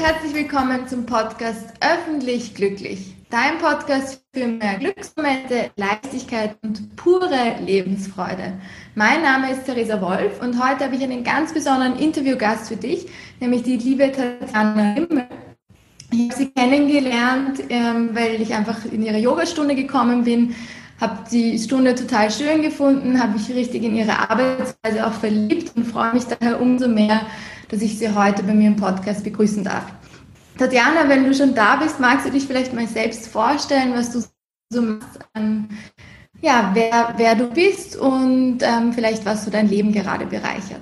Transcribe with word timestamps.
herzlich 0.00 0.34
willkommen 0.34 0.88
zum 0.88 1.04
Podcast 1.04 1.74
Öffentlich 1.80 2.54
Glücklich. 2.54 3.14
Dein 3.28 3.58
Podcast 3.58 4.24
für 4.32 4.46
mehr 4.46 4.78
Glücksmomente, 4.78 5.70
Leichtigkeit 5.76 6.56
und 6.62 6.96
pure 6.96 7.56
Lebensfreude. 7.62 8.54
Mein 8.94 9.20
Name 9.20 9.52
ist 9.52 9.66
Theresa 9.66 10.00
Wolf 10.00 10.40
und 10.40 10.58
heute 10.58 10.86
habe 10.86 10.96
ich 10.96 11.02
einen 11.02 11.22
ganz 11.22 11.52
besonderen 11.52 11.98
Interviewgast 11.98 12.68
für 12.68 12.76
dich, 12.76 13.08
nämlich 13.40 13.62
die 13.62 13.76
liebe 13.76 14.10
Tatjana 14.10 14.94
Rimmel. 14.94 15.28
Ich 16.10 16.30
habe 16.30 16.34
sie 16.34 16.50
kennengelernt, 16.50 17.62
ähm, 17.68 18.10
weil 18.14 18.40
ich 18.40 18.54
einfach 18.54 18.86
in 18.86 19.02
ihre 19.02 19.18
Yogastunde 19.18 19.74
gekommen 19.74 20.24
bin, 20.24 20.54
habe 20.98 21.24
die 21.30 21.58
Stunde 21.58 21.94
total 21.94 22.30
schön 22.30 22.62
gefunden, 22.62 23.22
habe 23.22 23.34
mich 23.34 23.50
richtig 23.50 23.82
in 23.82 23.94
ihre 23.94 24.18
Arbeitsweise 24.30 25.06
auch 25.06 25.12
verliebt 25.12 25.76
und 25.76 25.84
freue 25.84 26.14
mich 26.14 26.24
daher 26.24 26.60
umso 26.60 26.88
mehr, 26.88 27.20
dass 27.70 27.82
ich 27.82 27.98
Sie 27.98 28.14
heute 28.14 28.42
bei 28.42 28.52
mir 28.52 28.68
im 28.68 28.76
Podcast 28.76 29.24
begrüßen 29.24 29.64
darf. 29.64 29.84
Tatjana, 30.58 31.08
wenn 31.08 31.24
du 31.24 31.34
schon 31.34 31.54
da 31.54 31.76
bist, 31.76 32.00
magst 32.00 32.26
du 32.26 32.30
dich 32.30 32.46
vielleicht 32.46 32.74
mal 32.74 32.86
selbst 32.86 33.28
vorstellen, 33.28 33.94
was 33.94 34.12
du 34.12 34.20
so 34.72 34.82
machst, 34.82 35.18
ähm, 35.34 35.68
ja, 36.42 36.70
wer, 36.74 37.14
wer 37.16 37.34
du 37.34 37.50
bist 37.50 37.96
und 37.96 38.58
ähm, 38.62 38.92
vielleicht 38.92 39.24
was 39.26 39.44
so 39.44 39.50
dein 39.50 39.68
Leben 39.68 39.92
gerade 39.92 40.26
bereichert. 40.26 40.80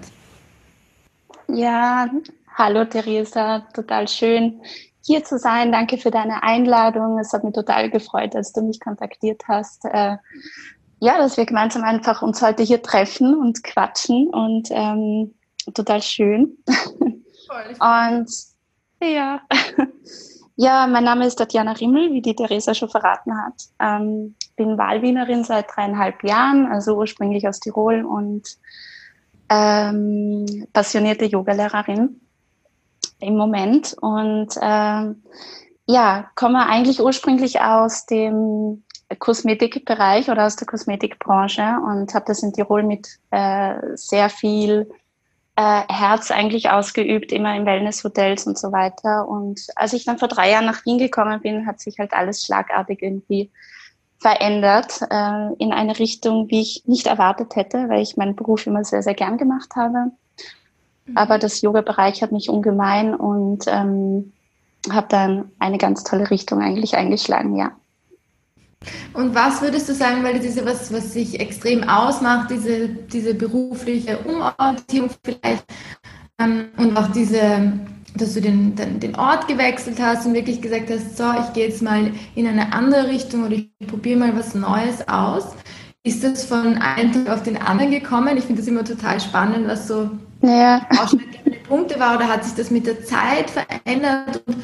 Ja, 1.49 2.09
hallo 2.57 2.85
Theresa, 2.85 3.61
total 3.73 4.09
schön 4.09 4.61
hier 5.05 5.25
zu 5.25 5.39
sein. 5.39 5.73
Danke 5.73 5.97
für 5.97 6.11
deine 6.11 6.43
Einladung. 6.43 7.19
Es 7.19 7.33
hat 7.33 7.45
mich 7.45 7.55
total 7.55 7.91
gefreut, 7.91 8.35
dass 8.35 8.53
du 8.53 8.63
mich 8.63 8.79
kontaktiert 8.79 9.43
hast. 9.49 9.85
Äh, 9.87 10.17
ja, 11.01 11.19
dass 11.19 11.37
wir 11.37 11.47
gemeinsam 11.47 11.83
einfach 11.83 12.23
uns 12.23 12.43
heute 12.43 12.63
hier 12.63 12.83
treffen 12.83 13.35
und 13.35 13.63
quatschen 13.65 14.29
und 14.29 14.69
ähm, 14.71 15.35
total 15.75 16.03
schön. 16.03 16.59
und 17.81 18.29
ja. 19.03 19.41
ja, 20.57 20.87
mein 20.87 21.05
Name 21.05 21.27
ist 21.27 21.37
Tatjana 21.37 21.73
Rimmel, 21.73 22.13
wie 22.13 22.23
die 22.23 22.35
Theresa 22.35 22.75
schon 22.75 22.89
verraten 22.89 23.33
hat. 23.37 23.55
Ähm, 23.81 24.35
bin 24.57 24.77
Wahlwienerin 24.77 25.45
seit 25.45 25.67
dreieinhalb 25.75 26.23
Jahren, 26.25 26.67
also 26.67 26.97
ursprünglich 26.97 27.47
aus 27.47 27.61
Tirol 27.61 28.05
und 28.05 28.59
ähm, 29.49 30.67
passionierte 30.73 31.25
Yogalehrerin 31.25 32.21
im 33.21 33.37
Moment. 33.37 33.97
Und 34.01 34.49
ähm, 34.61 35.23
ja, 35.87 36.31
komme 36.35 36.67
eigentlich 36.67 37.01
ursprünglich 37.01 37.61
aus 37.61 38.07
dem 38.07 38.83
Kosmetikbereich 39.19 40.31
oder 40.31 40.47
aus 40.47 40.57
der 40.57 40.67
Kosmetikbranche 40.67 41.79
und 41.87 42.15
habe 42.15 42.27
das 42.27 42.43
in 42.43 42.53
Tirol 42.53 42.83
mit 42.83 43.09
äh, 43.31 43.75
sehr 43.95 44.29
viel 44.29 44.91
äh, 45.59 45.83
Herz 45.89 46.31
eigentlich 46.31 46.71
ausgeübt, 46.71 47.33
immer 47.33 47.57
in 47.57 47.67
Wellnesshotels 47.67 48.47
und 48.47 48.57
so 48.57 48.71
weiter. 48.71 49.27
Und 49.27 49.61
als 49.75 49.93
ich 49.93 50.05
dann 50.05 50.19
vor 50.19 50.29
drei 50.29 50.53
Jahren 50.53 50.67
nach 50.67 50.85
Wien 50.85 50.99
gekommen 50.99 51.41
bin, 51.41 51.67
hat 51.67 51.81
sich 51.81 51.99
halt 51.99 52.13
alles 52.13 52.45
schlagartig 52.45 53.03
irgendwie 53.03 53.51
verändert 54.21 55.01
äh, 55.11 55.53
in 55.59 55.73
eine 55.73 55.99
Richtung, 55.99 56.49
wie 56.49 56.61
ich 56.61 56.85
nicht 56.87 57.09
erwartet 57.09 57.57
hätte, 57.57 57.89
weil 57.89 58.03
ich 58.03 58.17
meinen 58.17 58.37
Beruf 58.37 58.69
immer 58.69 58.85
sehr, 58.85 59.03
sehr 59.03 59.15
gern 59.15 59.37
gemacht 59.37 59.75
habe. 59.75 60.13
Mhm. 61.07 61.17
Aber 61.17 61.39
das 61.39 61.61
Yoga-Bereich 61.61 62.23
hat 62.23 62.31
mich 62.31 62.49
ungemein 62.49 63.17
und 63.17 63.65
ähm, 63.67 64.33
habe 64.93 65.09
dann 65.09 65.51
eine 65.59 65.79
ganz 65.79 66.05
tolle 66.05 66.31
Richtung 66.31 66.61
eigentlich 66.61 66.97
eingeschlagen, 66.97 67.57
ja. 67.57 67.73
Und 69.13 69.35
was 69.35 69.61
würdest 69.61 69.89
du 69.89 69.95
sagen, 69.95 70.23
weil 70.23 70.35
das 70.35 70.45
ist 70.45 70.57
ja 70.57 70.65
was, 70.65 70.93
was 70.93 71.13
sich 71.13 71.41
extrem 71.41 71.89
ausmacht, 71.89 72.51
diese, 72.51 72.89
diese 72.89 73.35
berufliche 73.35 74.19
Umorientierung 74.19 75.11
vielleicht 75.25 75.65
ähm, 76.39 76.69
und 76.77 76.97
auch 76.97 77.11
diese, 77.11 77.73
dass 78.17 78.35
du 78.35 78.41
den, 78.41 78.77
den, 78.77 79.01
den 79.01 79.17
Ort 79.17 79.49
gewechselt 79.49 79.99
hast 80.01 80.27
und 80.27 80.35
wirklich 80.35 80.63
gesagt 80.63 80.91
hast, 80.91 81.17
so, 81.17 81.25
ich 81.33 81.53
gehe 81.53 81.69
jetzt 81.69 81.83
mal 81.83 82.13
in 82.35 82.47
eine 82.47 82.73
andere 82.73 83.09
Richtung 83.09 83.45
oder 83.45 83.57
ich 83.57 83.71
probiere 83.87 84.19
mal 84.19 84.37
was 84.37 84.55
Neues 84.55 85.07
aus. 85.09 85.49
Ist 86.05 86.23
das 86.23 86.45
von 86.45 86.79
einem 86.79 87.13
Tag 87.13 87.29
auf 87.29 87.43
den 87.43 87.57
anderen 87.57 87.91
gekommen? 87.91 88.37
Ich 88.37 88.45
finde 88.45 88.63
das 88.63 88.69
immer 88.69 88.85
total 88.85 89.21
spannend, 89.21 89.67
was 89.67 89.89
so 89.89 90.09
ja. 90.43 90.87
ausschlaggebende 90.91 91.59
Punkte 91.69 91.99
war 91.99 92.17
oder 92.17 92.29
hat 92.29 92.45
sich 92.45 92.55
das 92.55 92.71
mit 92.71 92.87
der 92.87 93.05
Zeit 93.05 93.51
verändert? 93.51 94.43
Und 94.47 94.57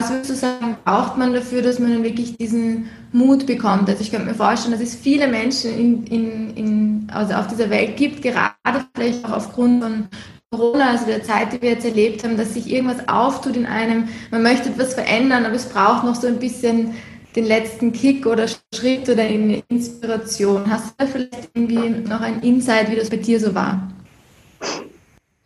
was 0.00 0.10
würdest 0.10 0.30
du 0.30 0.34
sagen, 0.34 0.76
braucht 0.84 1.18
man 1.18 1.34
dafür, 1.34 1.62
dass 1.62 1.78
man 1.78 2.02
wirklich 2.02 2.36
diesen 2.36 2.88
Mut 3.12 3.46
bekommt? 3.46 3.88
Also 3.88 4.02
ich 4.02 4.10
könnte 4.10 4.26
mir 4.26 4.34
vorstellen, 4.34 4.72
dass 4.72 4.80
es 4.80 4.94
viele 4.94 5.28
Menschen 5.28 5.78
in, 5.78 6.04
in, 6.06 6.56
in, 6.56 7.10
also 7.12 7.34
auf 7.34 7.48
dieser 7.48 7.68
Welt 7.68 7.96
gibt, 7.96 8.22
gerade 8.22 8.54
vielleicht 8.94 9.24
auch 9.24 9.32
aufgrund 9.32 9.82
von 9.82 10.08
Corona, 10.50 10.90
also 10.90 11.06
der 11.06 11.22
Zeit, 11.22 11.52
die 11.52 11.62
wir 11.62 11.70
jetzt 11.70 11.84
erlebt 11.84 12.24
haben, 12.24 12.36
dass 12.36 12.54
sich 12.54 12.72
irgendwas 12.72 13.08
auftut 13.08 13.56
in 13.56 13.66
einem, 13.66 14.08
man 14.30 14.42
möchte 14.42 14.70
etwas 14.70 14.94
verändern, 14.94 15.44
aber 15.44 15.54
es 15.54 15.68
braucht 15.68 16.04
noch 16.04 16.14
so 16.14 16.26
ein 16.26 16.38
bisschen 16.38 16.94
den 17.36 17.44
letzten 17.44 17.92
Kick 17.92 18.26
oder 18.26 18.46
Schritt 18.74 19.08
oder 19.08 19.22
eine 19.22 19.62
Inspiration. 19.68 20.68
Hast 20.68 20.88
du 20.88 20.94
da 20.98 21.06
vielleicht 21.06 21.50
irgendwie 21.54 21.90
noch 21.90 22.20
ein 22.20 22.40
Insight, 22.40 22.90
wie 22.90 22.96
das 22.96 23.10
bei 23.10 23.18
dir 23.18 23.38
so 23.38 23.54
war? 23.54 23.92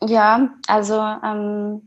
Ja, 0.06 0.48
also 0.68 0.94
ähm, 0.94 1.82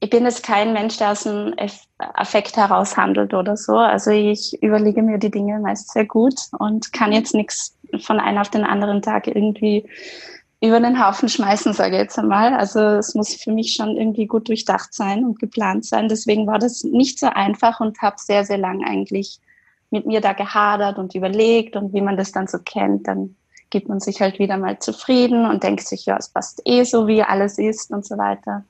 ich 0.00 0.10
bin 0.10 0.24
jetzt 0.24 0.42
kein 0.42 0.72
Mensch, 0.72 0.98
der 0.98 1.12
aus 1.12 1.22
dem 1.22 1.54
Affekt 1.98 2.56
heraus 2.56 2.96
handelt 2.96 3.32
oder 3.32 3.56
so. 3.56 3.76
Also 3.76 4.10
ich 4.10 4.62
überlege 4.62 5.02
mir 5.02 5.18
die 5.18 5.30
Dinge 5.30 5.58
meist 5.58 5.90
sehr 5.90 6.04
gut 6.04 6.34
und 6.58 6.92
kann 6.92 7.12
jetzt 7.12 7.34
nichts 7.34 7.76
von 8.00 8.20
einem 8.20 8.38
auf 8.38 8.50
den 8.50 8.64
anderen 8.64 9.00
Tag 9.00 9.26
irgendwie 9.26 9.88
über 10.60 10.80
den 10.80 11.04
Haufen 11.04 11.28
schmeißen, 11.28 11.72
sage 11.72 11.96
ich 11.96 12.02
jetzt 12.02 12.18
einmal. 12.18 12.54
Also 12.54 12.80
es 12.80 13.14
muss 13.14 13.34
für 13.34 13.52
mich 13.52 13.74
schon 13.74 13.96
irgendwie 13.96 14.26
gut 14.26 14.48
durchdacht 14.48 14.92
sein 14.92 15.24
und 15.24 15.38
geplant 15.38 15.84
sein. 15.84 16.08
Deswegen 16.08 16.46
war 16.46 16.58
das 16.58 16.84
nicht 16.84 17.18
so 17.18 17.26
einfach 17.26 17.80
und 17.80 18.00
habe 18.02 18.16
sehr, 18.18 18.44
sehr 18.44 18.58
lang 18.58 18.84
eigentlich 18.84 19.38
mit 19.90 20.06
mir 20.06 20.20
da 20.20 20.32
gehadert 20.32 20.98
und 20.98 21.14
überlegt 21.14 21.76
und 21.76 21.92
wie 21.92 22.00
man 22.00 22.16
das 22.16 22.32
dann 22.32 22.48
so 22.48 22.58
kennt, 22.58 23.06
dann 23.06 23.36
gibt 23.70 23.88
man 23.88 24.00
sich 24.00 24.20
halt 24.20 24.38
wieder 24.38 24.56
mal 24.56 24.78
zufrieden 24.78 25.46
und 25.46 25.62
denkt 25.62 25.86
sich, 25.86 26.06
ja, 26.06 26.16
es 26.16 26.28
passt 26.28 26.60
eh 26.64 26.84
so, 26.84 27.06
wie 27.06 27.22
alles 27.22 27.58
ist 27.58 27.90
und 27.90 28.04
so 28.04 28.16
weiter. 28.18 28.64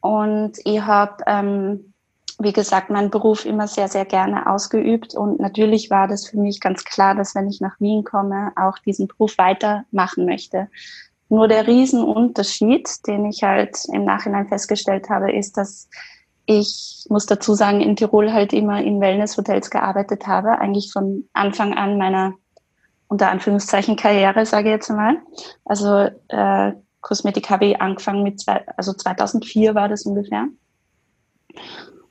Und 0.00 0.52
ich 0.64 0.80
habe, 0.80 1.22
ähm, 1.26 1.92
wie 2.38 2.52
gesagt, 2.52 2.90
meinen 2.90 3.10
Beruf 3.10 3.44
immer 3.44 3.68
sehr, 3.68 3.88
sehr 3.88 4.04
gerne 4.04 4.50
ausgeübt. 4.50 5.14
Und 5.14 5.40
natürlich 5.40 5.90
war 5.90 6.08
das 6.08 6.26
für 6.26 6.38
mich 6.38 6.60
ganz 6.60 6.84
klar, 6.84 7.14
dass 7.14 7.34
wenn 7.34 7.48
ich 7.48 7.60
nach 7.60 7.78
Wien 7.80 8.04
komme, 8.04 8.52
auch 8.56 8.78
diesen 8.78 9.08
Beruf 9.08 9.36
weitermachen 9.36 10.24
möchte. 10.24 10.68
Nur 11.28 11.48
der 11.48 11.66
Riesenunterschied, 11.66 13.06
den 13.06 13.26
ich 13.26 13.42
halt 13.42 13.84
im 13.92 14.04
Nachhinein 14.04 14.48
festgestellt 14.48 15.10
habe, 15.10 15.32
ist, 15.32 15.56
dass 15.56 15.88
ich 16.46 17.06
muss 17.08 17.26
dazu 17.26 17.54
sagen, 17.54 17.80
in 17.80 17.94
Tirol 17.94 18.32
halt 18.32 18.52
immer 18.52 18.82
in 18.82 19.00
Wellnesshotels 19.00 19.70
gearbeitet 19.70 20.26
habe, 20.26 20.58
eigentlich 20.58 20.92
von 20.92 21.28
Anfang 21.32 21.74
an 21.74 21.96
meiner 21.98 22.34
unter 23.06 23.30
Anführungszeichen 23.30 23.96
Karriere, 23.96 24.46
sage 24.46 24.68
ich 24.68 24.74
jetzt 24.74 24.90
einmal. 24.90 25.18
Also 25.64 26.08
äh, 26.28 26.72
Kosmetik 27.00 27.50
habe 27.50 27.66
ich 27.66 27.80
angefangen 27.80 28.22
mit, 28.22 28.40
zwei, 28.40 28.66
also 28.76 28.92
2004 28.92 29.74
war 29.74 29.88
das 29.88 30.04
ungefähr. 30.04 30.48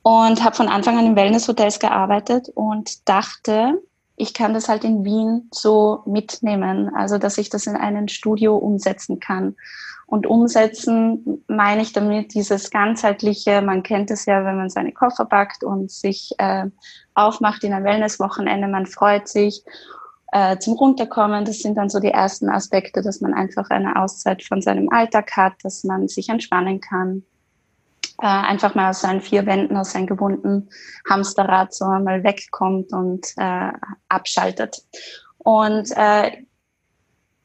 Und 0.02 0.42
habe 0.42 0.56
von 0.56 0.68
Anfang 0.68 0.98
an 0.98 1.06
in 1.06 1.16
Wellnesshotels 1.16 1.78
gearbeitet 1.78 2.48
und 2.54 3.08
dachte, 3.08 3.82
ich 4.16 4.34
kann 4.34 4.52
das 4.52 4.68
halt 4.68 4.84
in 4.84 5.04
Wien 5.04 5.48
so 5.52 6.02
mitnehmen, 6.04 6.94
also 6.94 7.18
dass 7.18 7.38
ich 7.38 7.48
das 7.48 7.66
in 7.66 7.76
einem 7.76 8.08
Studio 8.08 8.56
umsetzen 8.56 9.18
kann. 9.18 9.56
Und 10.06 10.26
umsetzen 10.26 11.44
meine 11.46 11.82
ich 11.82 11.92
damit 11.92 12.34
dieses 12.34 12.70
ganzheitliche, 12.70 13.62
man 13.62 13.82
kennt 13.82 14.10
es 14.10 14.26
ja, 14.26 14.44
wenn 14.44 14.56
man 14.56 14.68
seine 14.68 14.92
Koffer 14.92 15.24
packt 15.24 15.62
und 15.62 15.90
sich 15.90 16.32
äh, 16.38 16.66
aufmacht 17.14 17.62
in 17.64 17.72
ein 17.72 17.84
Wellnesswochenende, 17.84 18.66
man 18.66 18.86
freut 18.86 19.28
sich 19.28 19.64
äh, 20.32 20.58
zum 20.58 20.74
Runterkommen. 20.74 21.44
Das 21.44 21.58
sind 21.60 21.76
dann 21.76 21.88
so 21.88 22.00
die 22.00 22.10
ersten 22.10 22.48
Aspekte, 22.48 23.02
dass 23.02 23.20
man 23.20 23.34
einfach 23.34 23.70
eine 23.70 23.96
Auszeit 23.96 24.42
von 24.42 24.62
seinem 24.62 24.88
Alltag 24.90 25.36
hat, 25.36 25.54
dass 25.62 25.84
man 25.84 26.08
sich 26.08 26.28
entspannen 26.28 26.80
kann. 26.80 27.24
Äh, 28.20 28.26
einfach 28.26 28.74
mal 28.74 28.90
aus 28.90 29.00
seinen 29.00 29.22
vier 29.22 29.46
Wänden, 29.46 29.76
aus 29.76 29.92
seinem 29.92 30.06
gewohnten 30.06 30.68
Hamsterrad 31.08 31.72
so 31.72 31.86
einmal 31.86 32.22
wegkommt 32.22 32.92
und 32.92 33.26
äh, 33.36 33.72
abschaltet. 34.08 34.82
Und, 35.38 35.90
äh, 35.96 36.30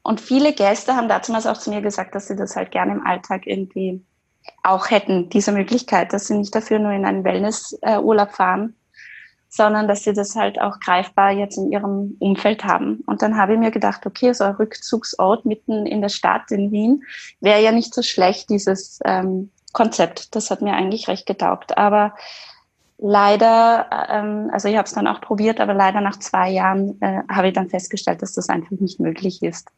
und 0.03 0.19
viele 0.19 0.53
Gäste 0.53 0.95
haben 0.95 1.07
dazu 1.07 1.33
auch 1.33 1.57
zu 1.57 1.69
mir 1.69 1.81
gesagt, 1.81 2.13
dass 2.13 2.27
sie 2.27 2.35
das 2.35 2.55
halt 2.55 2.71
gerne 2.71 2.91
im 2.91 3.05
Alltag 3.05 3.47
irgendwie 3.47 4.03
auch 4.63 4.91
hätten, 4.91 5.29
diese 5.29 5.51
Möglichkeit, 5.51 6.13
dass 6.13 6.27
sie 6.27 6.37
nicht 6.37 6.53
dafür 6.53 6.79
nur 6.79 6.91
in 6.91 7.05
einen 7.05 7.23
Wellnessurlaub 7.23 8.33
fahren, 8.33 8.75
sondern 9.55 9.87
dass 9.87 10.03
sie 10.03 10.13
das 10.13 10.35
halt 10.35 10.59
auch 10.59 10.81
greifbar 10.81 11.31
jetzt 11.31 11.57
in 11.57 11.71
ihrem 11.71 12.17
Umfeld 12.19 12.65
haben. 12.65 13.03
Und 13.07 13.21
dann 13.21 13.37
habe 13.37 13.53
ich 13.53 13.59
mir 13.59 13.71
gedacht, 13.71 14.05
okay, 14.05 14.33
so 14.33 14.43
ein 14.43 14.55
Rückzugsort 14.55 15.45
mitten 15.45 15.85
in 15.85 16.01
der 16.01 16.09
Stadt 16.09 16.51
in 16.51 16.71
Wien 16.71 17.03
wäre 17.39 17.63
ja 17.63 17.71
nicht 17.71 17.93
so 17.93 18.01
schlecht, 18.01 18.49
dieses 18.49 18.99
ähm, 19.05 19.51
Konzept. 19.71 20.35
Das 20.35 20.51
hat 20.51 20.61
mir 20.61 20.73
eigentlich 20.73 21.07
recht 21.07 21.25
getaugt. 21.25 21.77
Aber 21.77 22.13
leider, 22.97 23.87
ähm, 24.09 24.49
also 24.51 24.67
ich 24.67 24.75
habe 24.75 24.87
es 24.87 24.93
dann 24.93 25.07
auch 25.07 25.21
probiert, 25.21 25.61
aber 25.61 25.73
leider 25.73 26.01
nach 26.01 26.19
zwei 26.19 26.49
Jahren 26.49 27.01
äh, 27.01 27.21
habe 27.29 27.47
ich 27.47 27.53
dann 27.53 27.69
festgestellt, 27.69 28.21
dass 28.21 28.33
das 28.33 28.49
einfach 28.49 28.71
nicht 28.71 28.99
möglich 28.99 29.41
ist. 29.41 29.69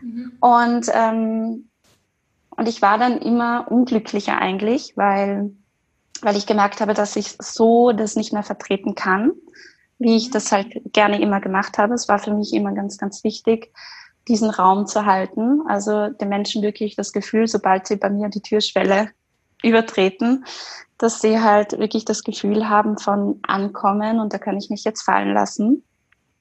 Mhm. 0.00 0.32
Und, 0.40 0.86
ähm, 0.92 1.68
und 2.56 2.68
ich 2.68 2.82
war 2.82 2.98
dann 2.98 3.18
immer 3.18 3.70
unglücklicher 3.70 4.36
eigentlich, 4.36 4.96
weil 4.96 5.52
weil 6.22 6.36
ich 6.36 6.46
gemerkt 6.46 6.80
habe, 6.80 6.94
dass 6.94 7.16
ich 7.16 7.36
so 7.40 7.92
das 7.92 8.16
nicht 8.16 8.32
mehr 8.32 8.42
vertreten 8.42 8.94
kann, 8.94 9.32
wie 9.98 10.16
ich 10.16 10.30
das 10.30 10.52
halt 10.52 10.80
gerne 10.92 11.20
immer 11.20 11.40
gemacht 11.40 11.78
habe. 11.78 11.94
Es 11.94 12.08
war 12.08 12.18
für 12.18 12.32
mich 12.32 12.52
immer 12.52 12.72
ganz, 12.72 12.98
ganz 12.98 13.24
wichtig, 13.24 13.72
diesen 14.28 14.50
Raum 14.50 14.86
zu 14.86 15.06
halten. 15.06 15.62
Also 15.68 16.08
den 16.08 16.28
Menschen 16.28 16.62
wirklich 16.62 16.96
das 16.96 17.12
Gefühl, 17.12 17.46
sobald 17.46 17.86
sie 17.86 17.96
bei 17.96 18.10
mir 18.10 18.28
die 18.28 18.42
Türschwelle 18.42 19.10
übertreten, 19.62 20.44
dass 20.98 21.20
sie 21.20 21.40
halt 21.40 21.78
wirklich 21.78 22.04
das 22.04 22.24
Gefühl 22.24 22.68
haben 22.68 22.98
von 22.98 23.40
Ankommen 23.46 24.20
und 24.20 24.32
da 24.32 24.38
kann 24.38 24.56
ich 24.56 24.70
mich 24.70 24.84
jetzt 24.84 25.02
fallen 25.02 25.32
lassen. 25.32 25.82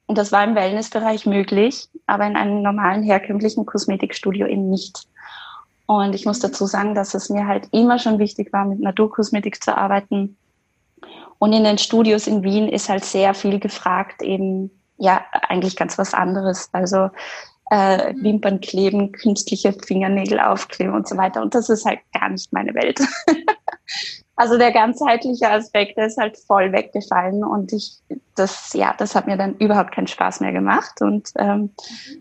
Und 0.05 0.17
das 0.17 0.31
war 0.31 0.43
im 0.43 0.55
Wellnessbereich 0.55 1.25
möglich, 1.25 1.87
aber 2.07 2.25
in 2.25 2.35
einem 2.35 2.61
normalen 2.61 3.03
herkömmlichen 3.03 3.65
Kosmetikstudio 3.65 4.47
eben 4.47 4.69
nicht. 4.69 5.07
Und 5.89 6.13
ich 6.13 6.23
muss 6.23 6.37
dazu 6.37 6.67
sagen, 6.67 6.93
dass 6.93 7.15
es 7.15 7.31
mir 7.31 7.47
halt 7.47 7.67
immer 7.71 7.97
schon 7.97 8.19
wichtig 8.19 8.53
war, 8.53 8.63
mit 8.63 8.79
Naturkosmetik 8.79 9.63
zu 9.63 9.75
arbeiten. 9.75 10.37
Und 11.39 11.51
in 11.51 11.63
den 11.63 11.79
Studios 11.79 12.27
in 12.27 12.43
Wien 12.43 12.69
ist 12.69 12.89
halt 12.89 13.03
sehr 13.03 13.33
viel 13.33 13.59
gefragt, 13.59 14.21
eben 14.21 14.69
ja 14.97 15.25
eigentlich 15.31 15.75
ganz 15.75 15.97
was 15.97 16.13
anderes. 16.13 16.69
Also 16.73 17.09
äh, 17.71 18.13
Wimpern 18.21 18.61
kleben, 18.61 19.13
künstliche 19.13 19.73
Fingernägel 19.73 20.39
aufkleben 20.39 20.93
und 20.93 21.07
so 21.07 21.17
weiter. 21.17 21.41
Und 21.41 21.55
das 21.55 21.69
ist 21.69 21.85
halt 21.85 22.01
gar 22.13 22.29
nicht 22.29 22.53
meine 22.53 22.75
Welt. 22.75 22.99
also 24.35 24.59
der 24.59 24.71
ganzheitliche 24.71 25.49
Aspekt 25.49 25.97
ist 25.97 26.19
halt 26.19 26.37
voll 26.37 26.71
weggefallen 26.71 27.43
und 27.43 27.73
ich, 27.73 27.97
das, 28.35 28.73
ja, 28.73 28.93
das 28.95 29.15
hat 29.15 29.25
mir 29.25 29.37
dann 29.37 29.55
überhaupt 29.55 29.95
keinen 29.95 30.05
Spaß 30.05 30.41
mehr 30.41 30.51
gemacht 30.51 31.01
und 31.01 31.31
ähm, 31.37 31.71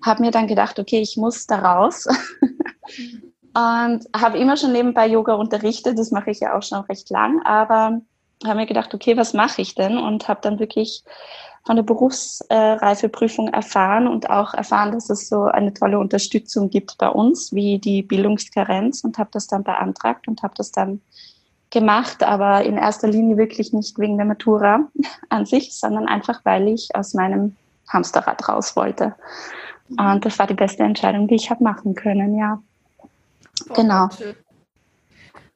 habe 0.03 0.23
mir 0.23 0.31
dann 0.31 0.47
gedacht, 0.47 0.79
okay, 0.79 1.03
ich 1.03 1.19
muss 1.19 1.47
da 1.47 1.59
raus. 1.59 2.09
und 3.55 4.06
habe 4.15 4.39
immer 4.39 4.56
schon 4.56 4.73
nebenbei 4.73 5.06
Yoga 5.06 5.35
unterrichtet, 5.35 5.99
das 5.99 6.11
mache 6.11 6.31
ich 6.31 6.41
ja 6.41 6.56
auch 6.56 6.62
schon 6.62 6.81
recht 6.83 7.11
lang, 7.11 7.43
aber 7.45 8.00
habe 8.45 8.61
mir 8.61 8.67
gedacht, 8.67 8.95
okay, 8.95 9.17
was 9.17 9.35
mache 9.35 9.62
ich 9.62 9.75
denn? 9.75 9.99
Und 9.99 10.29
habe 10.29 10.41
dann 10.43 10.59
wirklich 10.59 11.03
von 11.67 11.77
der 11.77 11.83
Berufsreifeprüfung 11.83 13.49
erfahren 13.49 14.06
und 14.06 14.31
auch 14.31 14.55
erfahren, 14.55 14.93
dass 14.93 15.11
es 15.11 15.29
so 15.29 15.45
eine 15.45 15.75
tolle 15.75 15.99
Unterstützung 15.99 16.71
gibt 16.71 16.97
bei 16.99 17.09
uns, 17.09 17.53
wie 17.53 17.79
die 17.79 18.03
Bildungskarenz 18.03 19.05
und 19.05 19.19
habe 19.19 19.31
das 19.33 19.49
dann 19.49 19.65
beantragt 19.65 20.29
und 20.29 20.43
habe 20.43 20.55
das 20.56 20.71
dann 20.71 21.01
gemacht, 21.71 22.23
aber 22.23 22.65
in 22.65 22.77
erster 22.79 23.09
Linie 23.09 23.37
wirklich 23.37 23.73
nicht 23.73 23.99
wegen 23.99 24.17
der 24.17 24.27
Matura 24.27 24.89
an 25.29 25.44
sich, 25.44 25.75
sondern 25.75 26.06
einfach, 26.06 26.41
weil 26.44 26.69
ich 26.69 26.94
aus 26.94 27.12
meinem 27.15 27.56
Hamsterrad 27.89 28.49
raus 28.49 28.77
wollte. 28.77 29.15
Und 29.91 30.25
das 30.25 30.39
war 30.39 30.47
die 30.47 30.55
beste 30.55 30.83
Entscheidung, 30.83 31.29
die 31.29 31.35
ich 31.35 31.51
habe 31.51 31.65
machen 31.65 31.94
können, 31.94 32.37
ja. 32.37 32.62
Genau. 33.75 34.08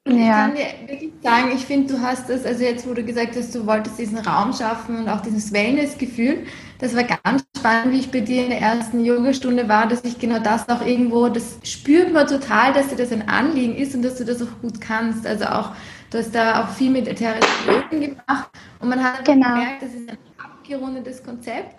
Und 0.05 0.19
ich 0.19 0.27
kann 0.27 0.55
dir 0.57 0.89
wirklich 0.89 1.13
sagen, 1.23 1.53
ich 1.55 1.65
finde, 1.65 1.95
du 1.95 2.01
hast 2.01 2.29
das, 2.29 2.45
also 2.45 2.65
jetzt, 2.65 2.89
wo 2.89 2.95
du 2.95 3.05
gesagt 3.05 3.37
hast, 3.37 3.55
du 3.55 3.65
wolltest 3.67 4.01
diesen 4.01 4.19
Raum 4.19 4.53
schaffen 4.53 4.97
und 4.97 5.09
auch 5.09 5.21
dieses 5.21 5.53
Wellness-Gefühl, 5.53 6.45
das 6.81 6.97
war 6.97 7.05
ganz 7.05 7.45
spannend, 7.57 7.93
wie 7.93 8.01
ich 8.01 8.11
bei 8.11 8.19
dir 8.19 8.43
in 8.43 8.51
der 8.51 8.61
ersten 8.61 9.05
Yogastunde 9.05 9.69
war, 9.69 9.87
dass 9.87 10.03
ich 10.03 10.19
genau 10.19 10.41
das 10.41 10.69
auch 10.69 10.85
irgendwo, 10.85 11.29
das 11.29 11.59
spürt 11.63 12.13
man 12.13 12.27
total, 12.27 12.73
dass 12.73 12.89
dir 12.89 12.97
das 12.97 13.13
ein 13.13 13.29
Anliegen 13.29 13.77
ist 13.77 13.95
und 13.95 14.03
dass 14.03 14.17
du 14.17 14.25
das 14.25 14.43
auch 14.43 14.61
gut 14.61 14.81
kannst. 14.81 15.25
Also 15.25 15.45
auch, 15.45 15.71
du 16.11 16.19
hast 16.19 16.35
da 16.35 16.65
auch 16.65 16.71
viel 16.71 16.91
mit 16.91 17.07
ätherischen 17.07 17.49
Ölen 17.69 18.01
gemacht 18.01 18.51
und 18.81 18.89
man 18.89 19.05
hat 19.05 19.25
genau. 19.25 19.51
gemerkt, 19.51 19.83
das 19.83 19.95
ist 19.95 20.11
ein 20.11 20.19
abgerundetes 20.37 21.23
Konzept. 21.23 21.77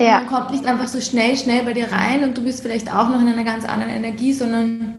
Ja. 0.00 0.18
Man 0.18 0.26
kommt 0.26 0.50
nicht 0.50 0.66
einfach 0.66 0.88
so 0.88 1.00
schnell, 1.00 1.36
schnell 1.36 1.62
bei 1.62 1.74
dir 1.74 1.92
rein 1.92 2.24
und 2.24 2.36
du 2.36 2.42
bist 2.42 2.62
vielleicht 2.62 2.92
auch 2.92 3.08
noch 3.08 3.20
in 3.20 3.28
einer 3.28 3.44
ganz 3.44 3.64
anderen 3.64 3.92
Energie, 3.92 4.32
sondern 4.32 4.98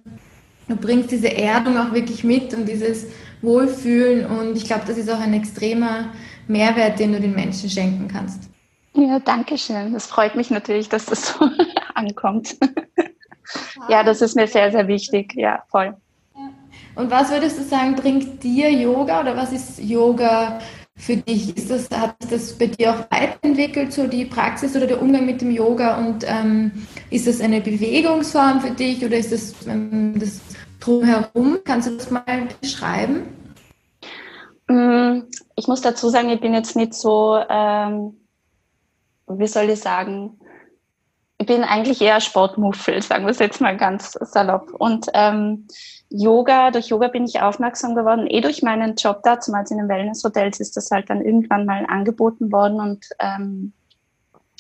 du 0.68 0.75
bringst 0.75 1.12
diese 1.12 1.33
Erdung 1.33 1.77
auch 1.77 1.94
wirklich 1.94 2.24
mit 2.24 2.54
und 2.54 2.68
dieses 2.68 3.07
Wohlfühlen 3.42 4.25
und 4.25 4.56
ich 4.56 4.65
glaube, 4.65 4.83
das 4.88 4.98
ist 4.98 5.10
auch 5.10 5.19
ein 5.19 5.33
extremer 5.33 6.10
Mehrwert, 6.48 7.00
den 7.00 7.13
du 7.13 7.19
den 7.19 7.33
Menschen 7.33 7.69
schenken 7.69 8.07
kannst. 8.07 8.50
Ja, 8.94 9.19
danke 9.19 9.57
schön. 9.57 9.94
Das 9.94 10.06
freut 10.06 10.36
mich 10.36 10.50
natürlich, 10.50 10.88
dass 10.88 11.06
das 11.06 11.33
so 11.33 11.50
ankommt. 11.95 12.56
ja, 13.89 14.04
das 14.04 14.21
ist 14.21 14.36
mir 14.36 14.48
sehr, 14.48 14.71
sehr 14.71 14.88
wichtig. 14.88 15.33
Ja, 15.36 15.63
voll. 15.69 15.95
Und 16.95 17.10
was 17.10 17.31
würdest 17.31 17.57
du 17.57 17.63
sagen, 17.63 17.95
bringt 17.95 18.44
dir 18.44 18.71
Yoga 18.71 19.21
oder 19.21 19.36
was 19.36 19.51
ist 19.51 19.80
Yoga 19.80 20.60
für 21.04 21.18
dich? 21.18 21.56
Ist 21.58 21.70
das, 21.70 21.90
hat 21.92 22.16
sich 22.22 22.32
das 22.32 22.58
bei 22.58 22.68
dir 22.68 22.92
auch 22.92 23.12
weiterentwickelt, 23.12 23.92
so 23.92 24.08
die 24.08 24.26
Praxis 24.26 24.76
oder 24.76 24.88
der 24.88 25.02
Umgang 25.02 25.26
mit 25.26 25.42
dem 25.42 25.52
Yoga? 25.52 25.98
Und 25.98 26.24
ähm, 26.26 26.72
ist 27.10 27.28
das 27.28 27.42
eine 27.42 27.60
Bewegungsform 27.60 28.62
für 28.62 28.72
dich 28.72 29.04
oder 29.04 29.18
ist 29.18 29.32
das 29.32 29.54
ähm, 29.68 30.18
das 30.18 30.40
drumherum? 30.80 31.60
Kannst 31.66 31.90
du 31.90 31.98
das 31.98 32.10
mal 32.10 32.48
beschreiben? 32.62 33.26
Mm, 34.68 35.24
ich 35.56 35.68
muss 35.68 35.82
dazu 35.82 36.08
sagen, 36.08 36.30
ich 36.30 36.40
bin 36.40 36.54
jetzt 36.54 36.76
nicht 36.78 36.94
so, 36.94 37.38
ähm, 37.50 38.16
wie 39.28 39.48
soll 39.48 39.70
ich 39.70 39.82
sagen, 39.82 40.40
ich 41.38 41.48
bin 41.48 41.64
eigentlich 41.64 42.00
eher 42.00 42.22
Sportmuffel, 42.22 43.02
sagen 43.02 43.26
wir 43.26 43.32
es 43.32 43.40
jetzt 43.40 43.60
mal 43.60 43.76
ganz 43.76 44.14
salopp. 44.22 44.74
Und 44.80 45.08
ähm, 45.14 45.68
Yoga, 46.15 46.69
durch 46.69 46.89
Yoga 46.89 47.07
bin 47.07 47.25
ich 47.25 47.42
aufmerksam 47.42 47.95
geworden, 47.95 48.27
eh 48.27 48.39
durch 48.39 48.62
meinen 48.62 48.95
Job 48.95 49.21
da, 49.24 49.39
zumal 49.39 49.65
in 49.69 49.77
den 49.77 49.89
Wellnesshotels 49.89 50.60
ist 50.60 50.77
das 50.77 50.92
halt 50.92 51.10
dann 51.10 51.25
irgendwann 51.25 51.65
mal 51.65 51.88
angeboten 51.88 52.51
worden 52.51 52.80
und 52.80 53.06
ähm, 53.19 53.74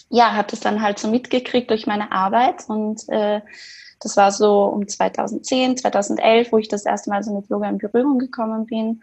ja, 0.09 0.33
habe 0.33 0.47
das 0.49 0.61
dann 0.61 0.81
halt 0.81 0.97
so 0.97 1.07
mitgekriegt 1.07 1.69
durch 1.69 1.85
meine 1.85 2.11
Arbeit 2.11 2.63
und 2.67 3.07
äh, 3.09 3.41
das 4.03 4.17
war 4.17 4.31
so 4.31 4.65
um 4.65 4.87
2010, 4.87 5.77
2011, 5.77 6.51
wo 6.51 6.57
ich 6.57 6.67
das 6.67 6.85
erste 6.85 7.09
Mal 7.09 7.23
so 7.23 7.33
mit 7.33 7.49
Yoga 7.49 7.69
in 7.69 7.77
Berührung 7.77 8.19
gekommen 8.19 8.65
bin. 8.65 9.01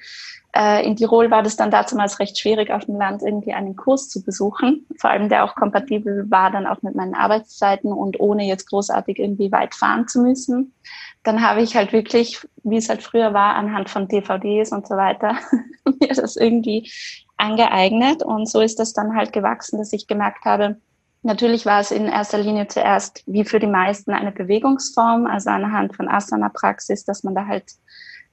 Äh, 0.54 0.86
in 0.86 0.96
Tirol 0.96 1.30
war 1.30 1.42
das 1.42 1.56
dann 1.56 1.70
damals 1.70 2.18
recht 2.18 2.38
schwierig, 2.38 2.70
auf 2.70 2.84
dem 2.84 2.96
Land 2.96 3.22
irgendwie 3.22 3.54
einen 3.54 3.76
Kurs 3.76 4.08
zu 4.08 4.22
besuchen. 4.22 4.86
Vor 4.98 5.10
allem, 5.10 5.28
der 5.28 5.44
auch 5.44 5.54
kompatibel 5.54 6.30
war 6.30 6.50
dann 6.50 6.66
auch 6.66 6.82
mit 6.82 6.94
meinen 6.94 7.14
Arbeitszeiten 7.14 7.92
und 7.92 8.20
ohne 8.20 8.44
jetzt 8.44 8.68
großartig 8.68 9.18
irgendwie 9.18 9.50
weit 9.52 9.74
fahren 9.74 10.06
zu 10.06 10.20
müssen. 10.20 10.74
Dann 11.22 11.42
habe 11.42 11.62
ich 11.62 11.76
halt 11.76 11.92
wirklich, 11.92 12.46
wie 12.62 12.76
es 12.76 12.88
halt 12.88 13.02
früher 13.02 13.34
war, 13.34 13.54
anhand 13.54 13.90
von 13.90 14.08
DVDs 14.08 14.72
und 14.72 14.86
so 14.86 14.96
weiter, 14.96 15.36
mir 16.00 16.14
das 16.14 16.36
irgendwie 16.36 16.90
angeeignet. 17.36 18.22
Und 18.22 18.48
so 18.48 18.60
ist 18.60 18.78
das 18.78 18.92
dann 18.92 19.16
halt 19.16 19.32
gewachsen, 19.32 19.78
dass 19.78 19.92
ich 19.92 20.06
gemerkt 20.06 20.44
habe, 20.44 20.76
Natürlich 21.22 21.66
war 21.66 21.80
es 21.80 21.90
in 21.90 22.06
erster 22.06 22.38
Linie 22.38 22.66
zuerst, 22.68 23.22
wie 23.26 23.44
für 23.44 23.58
die 23.58 23.66
meisten, 23.66 24.12
eine 24.12 24.32
Bewegungsform, 24.32 25.26
also 25.26 25.50
anhand 25.50 25.94
von 25.94 26.08
Asana-Praxis, 26.08 27.04
dass 27.04 27.24
man 27.24 27.34
da 27.34 27.46
halt 27.46 27.64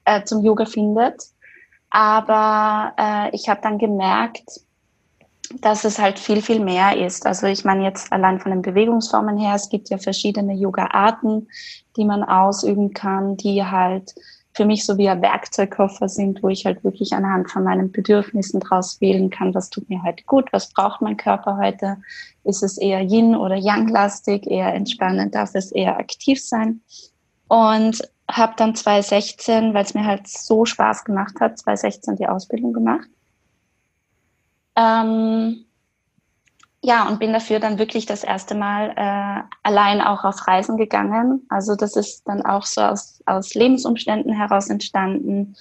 äh, 0.05 0.23
zum 0.23 0.43
Yoga 0.43 0.65
findet. 0.65 1.21
Aber 1.89 2.93
äh, 2.97 3.35
ich 3.35 3.49
habe 3.49 3.59
dann 3.61 3.77
gemerkt, 3.77 4.61
dass 5.61 5.85
es 5.85 5.99
halt 5.99 6.19
viel, 6.19 6.41
viel 6.41 6.59
mehr 6.59 6.97
ist. 6.97 7.25
Also 7.25 7.47
ich 7.47 7.63
meine 7.63 7.83
jetzt 7.83 8.11
allein 8.11 8.39
von 8.39 8.51
den 8.51 8.61
Bewegungsformen 8.61 9.37
her, 9.37 9.55
es 9.55 9.69
gibt 9.69 9.89
ja 9.89 9.97
verschiedene 9.97 10.53
Yoga-Arten, 10.53 11.47
die 11.95 12.05
man 12.05 12.23
ausüben 12.23 12.93
kann, 12.93 13.37
die 13.37 13.63
halt 13.63 14.13
für 14.53 14.65
mich 14.65 14.85
so 14.85 14.97
wie 14.97 15.07
ein 15.07 15.21
Werkzeugkoffer 15.21 16.09
sind, 16.09 16.41
wo 16.41 16.49
ich 16.49 16.65
halt 16.65 16.83
wirklich 16.83 17.13
anhand 17.13 17.51
von 17.51 17.63
meinen 17.63 17.91
Bedürfnissen 17.91 18.59
draus 18.59 18.99
wählen 18.99 19.29
kann, 19.29 19.53
was 19.53 19.69
tut 19.69 19.87
mir 19.87 20.01
heute 20.03 20.23
gut, 20.25 20.51
was 20.51 20.73
braucht 20.73 21.01
mein 21.01 21.15
Körper 21.15 21.57
heute, 21.57 21.97
ist 22.43 22.63
es 22.63 22.79
eher 22.79 23.01
Yin 23.01 23.35
oder 23.35 23.55
Yang-lastig, 23.55 24.47
eher 24.47 24.73
entspannend, 24.73 25.35
darf 25.35 25.53
es 25.53 25.71
eher 25.71 25.99
aktiv 25.99 26.43
sein. 26.43 26.81
Und 27.47 28.01
habe 28.29 28.53
dann 28.57 28.75
2016, 28.75 29.73
weil 29.73 29.85
es 29.85 29.93
mir 29.93 30.05
halt 30.05 30.27
so 30.27 30.65
Spaß 30.65 31.05
gemacht 31.05 31.35
hat, 31.39 31.59
2016 31.59 32.15
die 32.17 32.27
Ausbildung 32.27 32.73
gemacht. 32.73 33.07
Ähm, 34.77 35.65
ja, 36.83 37.07
und 37.07 37.19
bin 37.19 37.33
dafür 37.33 37.59
dann 37.59 37.79
wirklich 37.79 38.05
das 38.05 38.23
erste 38.23 38.55
Mal 38.55 38.93
äh, 38.95 39.43
allein 39.63 39.99
auch 39.99 40.23
auf 40.23 40.47
Reisen 40.47 40.77
gegangen. 40.77 41.45
Also 41.49 41.75
das 41.75 41.95
ist 41.95 42.27
dann 42.27 42.45
auch 42.45 42.63
so 42.63 42.81
aus, 42.81 43.21
aus 43.25 43.55
Lebensumständen 43.55 44.31
heraus 44.31 44.69
entstanden. 44.69 45.55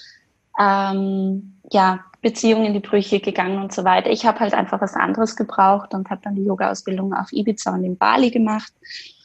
Ähm, 0.58 1.56
ja, 1.72 2.04
Beziehungen 2.22 2.66
in 2.66 2.74
die 2.74 2.80
Brüche 2.80 3.20
gegangen 3.20 3.62
und 3.62 3.72
so 3.72 3.84
weiter. 3.84 4.10
Ich 4.10 4.26
habe 4.26 4.40
halt 4.40 4.54
einfach 4.54 4.80
was 4.80 4.94
anderes 4.94 5.36
gebraucht 5.36 5.94
und 5.94 6.10
habe 6.10 6.20
dann 6.22 6.34
die 6.34 6.44
Yoga-Ausbildung 6.44 7.14
auf 7.14 7.32
Ibiza 7.32 7.72
und 7.72 7.84
in 7.84 7.96
Bali 7.96 8.30
gemacht. 8.30 8.72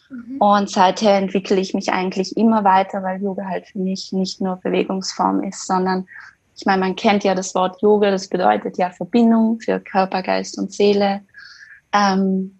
Mhm. 0.09 0.37
Und 0.37 0.69
seither 0.69 1.17
entwickle 1.17 1.59
ich 1.59 1.73
mich 1.73 1.91
eigentlich 1.91 2.37
immer 2.37 2.63
weiter, 2.63 3.03
weil 3.03 3.21
Yoga 3.21 3.45
halt 3.45 3.67
für 3.67 3.79
mich 3.79 4.11
nicht 4.11 4.41
nur 4.41 4.57
Bewegungsform 4.57 5.43
ist, 5.43 5.67
sondern 5.67 6.07
ich 6.55 6.65
meine, 6.65 6.79
man 6.79 6.95
kennt 6.95 7.23
ja 7.23 7.33
das 7.33 7.55
Wort 7.55 7.81
Yoga, 7.81 8.11
das 8.11 8.27
bedeutet 8.27 8.77
ja 8.77 8.91
Verbindung 8.91 9.59
für 9.59 9.79
Körper, 9.79 10.21
Geist 10.21 10.57
und 10.57 10.71
Seele. 10.71 11.21
Ähm, 11.93 12.59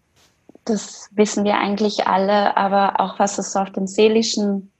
das 0.65 1.10
wissen 1.12 1.43
wir 1.43 1.57
eigentlich 1.57 2.07
alle, 2.07 2.55
aber 2.57 3.00
auch 3.00 3.19
was 3.19 3.38
es 3.38 3.51
so 3.51 3.60
auf 3.60 3.71
dem 3.71 3.88
seelischen, 3.88 4.71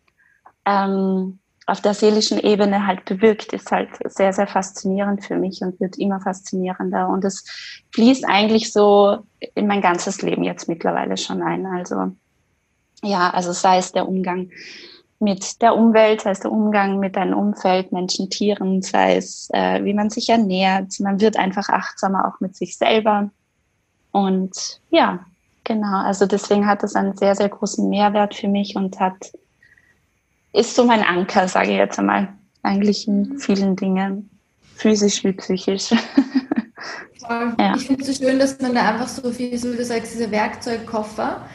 ähm, 0.66 1.40
auf 1.66 1.82
der 1.82 1.94
seelischen 1.94 2.40
Ebene 2.40 2.86
halt 2.86 3.06
bewirkt, 3.06 3.54
ist 3.54 3.72
halt 3.72 3.90
sehr, 4.06 4.34
sehr 4.34 4.48
faszinierend 4.48 5.24
für 5.26 5.38
mich 5.38 5.62
und 5.62 5.80
wird 5.80 5.98
immer 5.98 6.20
faszinierender. 6.20 7.08
Und 7.08 7.24
es 7.24 7.44
fließt 7.94 8.26
eigentlich 8.28 8.72
so 8.72 9.20
in 9.56 9.68
mein 9.68 9.82
ganzes 9.82 10.22
Leben 10.22 10.44
jetzt 10.44 10.68
mittlerweile 10.68 11.18
schon 11.18 11.42
ein. 11.42 11.66
Also 11.66 12.12
ja, 13.04 13.30
also 13.32 13.52
sei 13.52 13.78
es 13.78 13.92
der 13.92 14.08
Umgang 14.08 14.52
mit 15.22 15.62
der 15.62 15.76
Umwelt, 15.76 16.22
sei 16.22 16.32
es 16.32 16.40
der 16.40 16.52
Umgang 16.52 17.00
mit 17.00 17.16
deinem 17.16 17.38
Umfeld, 17.38 17.92
Menschen, 17.92 18.30
Tieren, 18.30 18.82
sei 18.82 19.18
es 19.18 19.50
äh, 19.54 19.84
wie 19.84 19.94
man 19.94 20.10
sich 20.10 20.30
ernährt. 20.30 21.00
Man 21.00 21.22
wird 21.22 21.38
einfach 21.38 21.70
achtsamer 21.70 22.28
auch 22.28 22.40
mit 22.40 22.56
sich 22.56 22.78
selber. 22.78 23.30
Und 24.12 24.82
ja, 24.90 25.20
genau. 25.64 26.04
Also 26.04 26.26
deswegen 26.26 26.68
hat 26.68 26.84
das 26.84 26.96
einen 26.96 27.16
sehr, 27.16 27.36
sehr 27.36 27.50
großen 27.50 27.88
Mehrwert 27.90 28.36
für 28.36 28.48
mich 28.48 28.76
und 28.76 29.00
hat 29.00 29.32
ist 30.54 30.76
so 30.76 30.84
mein 30.84 31.04
Anker, 31.04 31.48
sage 31.48 31.72
ich 31.72 31.78
jetzt 31.78 31.98
einmal, 31.98 32.28
eigentlich 32.62 33.08
in 33.08 33.22
mhm. 33.22 33.40
vielen 33.40 33.76
Dingen, 33.76 34.30
physisch 34.76 35.24
wie 35.24 35.34
psychisch. 35.34 35.94
Ja. 37.60 37.76
Ich 37.76 37.88
finde 37.88 38.02
es 38.02 38.18
so 38.18 38.26
schön, 38.26 38.40
dass 38.40 38.60
man 38.60 38.76
da 38.76 38.90
einfach 38.90 39.08
so 39.08 39.32
viel, 39.32 39.58
so 39.58 39.72
wie 39.72 39.78
du 39.78 39.86
sagst, 39.86 40.14
dieser 40.14 40.32
Werkzeugkoffer, 40.32 41.46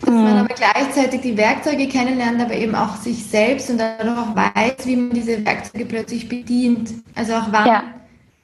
dass 0.00 0.10
mhm. 0.10 0.22
man 0.22 0.38
aber 0.38 0.54
gleichzeitig 0.54 1.22
die 1.22 1.36
Werkzeuge 1.36 1.88
kennenlernt, 1.88 2.40
aber 2.40 2.54
eben 2.54 2.74
auch 2.74 2.96
sich 2.96 3.24
selbst 3.26 3.70
und 3.70 3.78
dadurch 3.78 4.18
auch 4.18 4.36
weiß, 4.36 4.86
wie 4.86 4.96
man 4.96 5.10
diese 5.10 5.44
Werkzeuge 5.44 5.86
plötzlich 5.86 6.28
bedient. 6.28 6.90
Also 7.14 7.34
auch 7.34 7.50
wann, 7.50 7.66
ja. 7.66 7.82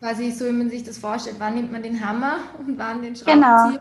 quasi 0.00 0.30
so 0.30 0.46
wie 0.46 0.52
man 0.52 0.70
sich 0.70 0.82
das 0.82 0.98
vorstellt, 0.98 1.36
wann 1.38 1.54
nimmt 1.54 1.72
man 1.72 1.82
den 1.82 2.06
Hammer 2.06 2.36
und 2.58 2.78
wann 2.78 3.02
den 3.02 3.14
Schraubenzieher. 3.16 3.34
Genau. 3.36 3.78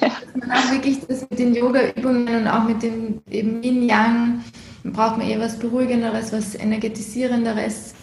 dass 0.00 0.34
man 0.34 0.50
auch 0.50 0.70
wirklich 0.70 1.06
das 1.06 1.22
mit 1.28 1.38
den 1.38 1.54
Yoga-Übungen 1.54 2.28
und 2.28 2.48
auch 2.48 2.64
mit 2.64 2.82
dem 2.82 3.20
eben 3.30 3.62
Yin-Yang, 3.62 4.44
braucht 4.84 5.18
man 5.18 5.28
eher 5.28 5.40
was 5.40 5.58
Beruhigenderes, 5.58 6.32
was 6.32 6.54
Energetisierenderes, 6.54 7.94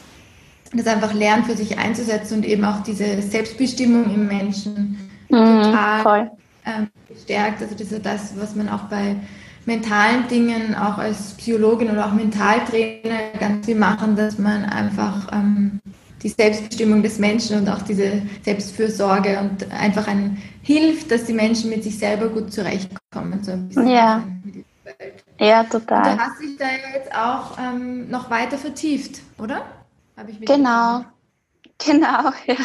das 0.73 0.87
einfach 0.87 1.13
lernt 1.13 1.45
für 1.45 1.55
sich 1.55 1.77
einzusetzen 1.77 2.37
und 2.37 2.45
eben 2.45 2.65
auch 2.65 2.81
diese 2.83 3.21
Selbstbestimmung 3.21 4.13
im 4.13 4.27
Menschen 4.27 4.97
mhm, 5.29 5.63
total 5.63 6.31
ähm, 6.65 6.87
stärkt. 7.23 7.61
Also 7.61 7.75
das 7.75 7.91
ist 7.91 8.05
das, 8.05 8.33
was 8.37 8.55
man 8.55 8.69
auch 8.69 8.83
bei 8.83 9.15
mentalen 9.65 10.27
Dingen 10.27 10.75
auch 10.75 10.97
als 10.97 11.33
Psychologin 11.35 11.91
oder 11.91 12.07
auch 12.07 12.13
Mentaltrainer 12.13 13.31
ganz 13.39 13.65
viel 13.65 13.75
machen, 13.75 14.15
dass 14.15 14.37
man 14.37 14.65
einfach 14.65 15.31
ähm, 15.31 15.79
die 16.21 16.29
Selbstbestimmung 16.29 17.03
des 17.03 17.19
Menschen 17.19 17.57
und 17.57 17.69
auch 17.69 17.81
diese 17.81 18.21
Selbstfürsorge 18.43 19.39
und 19.39 19.71
einfach 19.71 20.07
ein 20.07 20.41
hilft, 20.61 21.11
dass 21.11 21.25
die 21.25 21.33
Menschen 21.33 21.69
mit 21.69 21.83
sich 21.83 21.99
selber 21.99 22.29
gut 22.29 22.53
zurechtkommen. 22.53 23.43
So 23.43 23.51
ein 23.51 23.67
bisschen 23.67 23.87
ja. 23.87 24.23
Ja, 25.39 25.63
total. 25.63 26.11
Und 26.11 26.17
du 26.17 26.23
hast 26.23 26.41
dich 26.41 26.57
da 26.57 26.65
jetzt 26.93 27.13
auch 27.13 27.57
ähm, 27.59 28.09
noch 28.09 28.29
weiter 28.29 28.57
vertieft, 28.57 29.21
oder? 29.37 29.65
genau, 30.45 31.03
genau, 31.85 32.31
ja. 32.47 32.55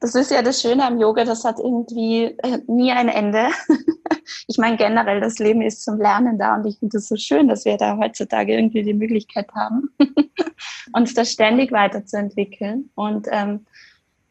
Das 0.00 0.14
ist 0.14 0.30
ja 0.30 0.42
das 0.42 0.60
Schöne 0.60 0.84
am 0.84 1.00
Yoga, 1.00 1.24
das 1.24 1.44
hat 1.44 1.58
irgendwie 1.58 2.24
äh, 2.24 2.58
nie 2.66 2.92
ein 2.92 3.08
Ende. 3.08 3.48
ich 4.46 4.58
meine, 4.58 4.76
generell, 4.76 5.20
das 5.20 5.38
Leben 5.38 5.62
ist 5.62 5.84
zum 5.84 5.98
Lernen 5.98 6.38
da 6.38 6.56
und 6.56 6.66
ich 6.66 6.78
finde 6.78 6.98
es 6.98 7.08
so 7.08 7.16
schön, 7.16 7.48
dass 7.48 7.64
wir 7.64 7.76
da 7.76 7.96
heutzutage 7.96 8.54
irgendwie 8.54 8.82
die 8.82 8.94
Möglichkeit 8.94 9.48
haben, 9.54 9.90
uns 10.92 11.14
da 11.14 11.24
ständig 11.24 11.72
weiterzuentwickeln. 11.72 12.90
Und 12.94 13.26
ähm, 13.30 13.66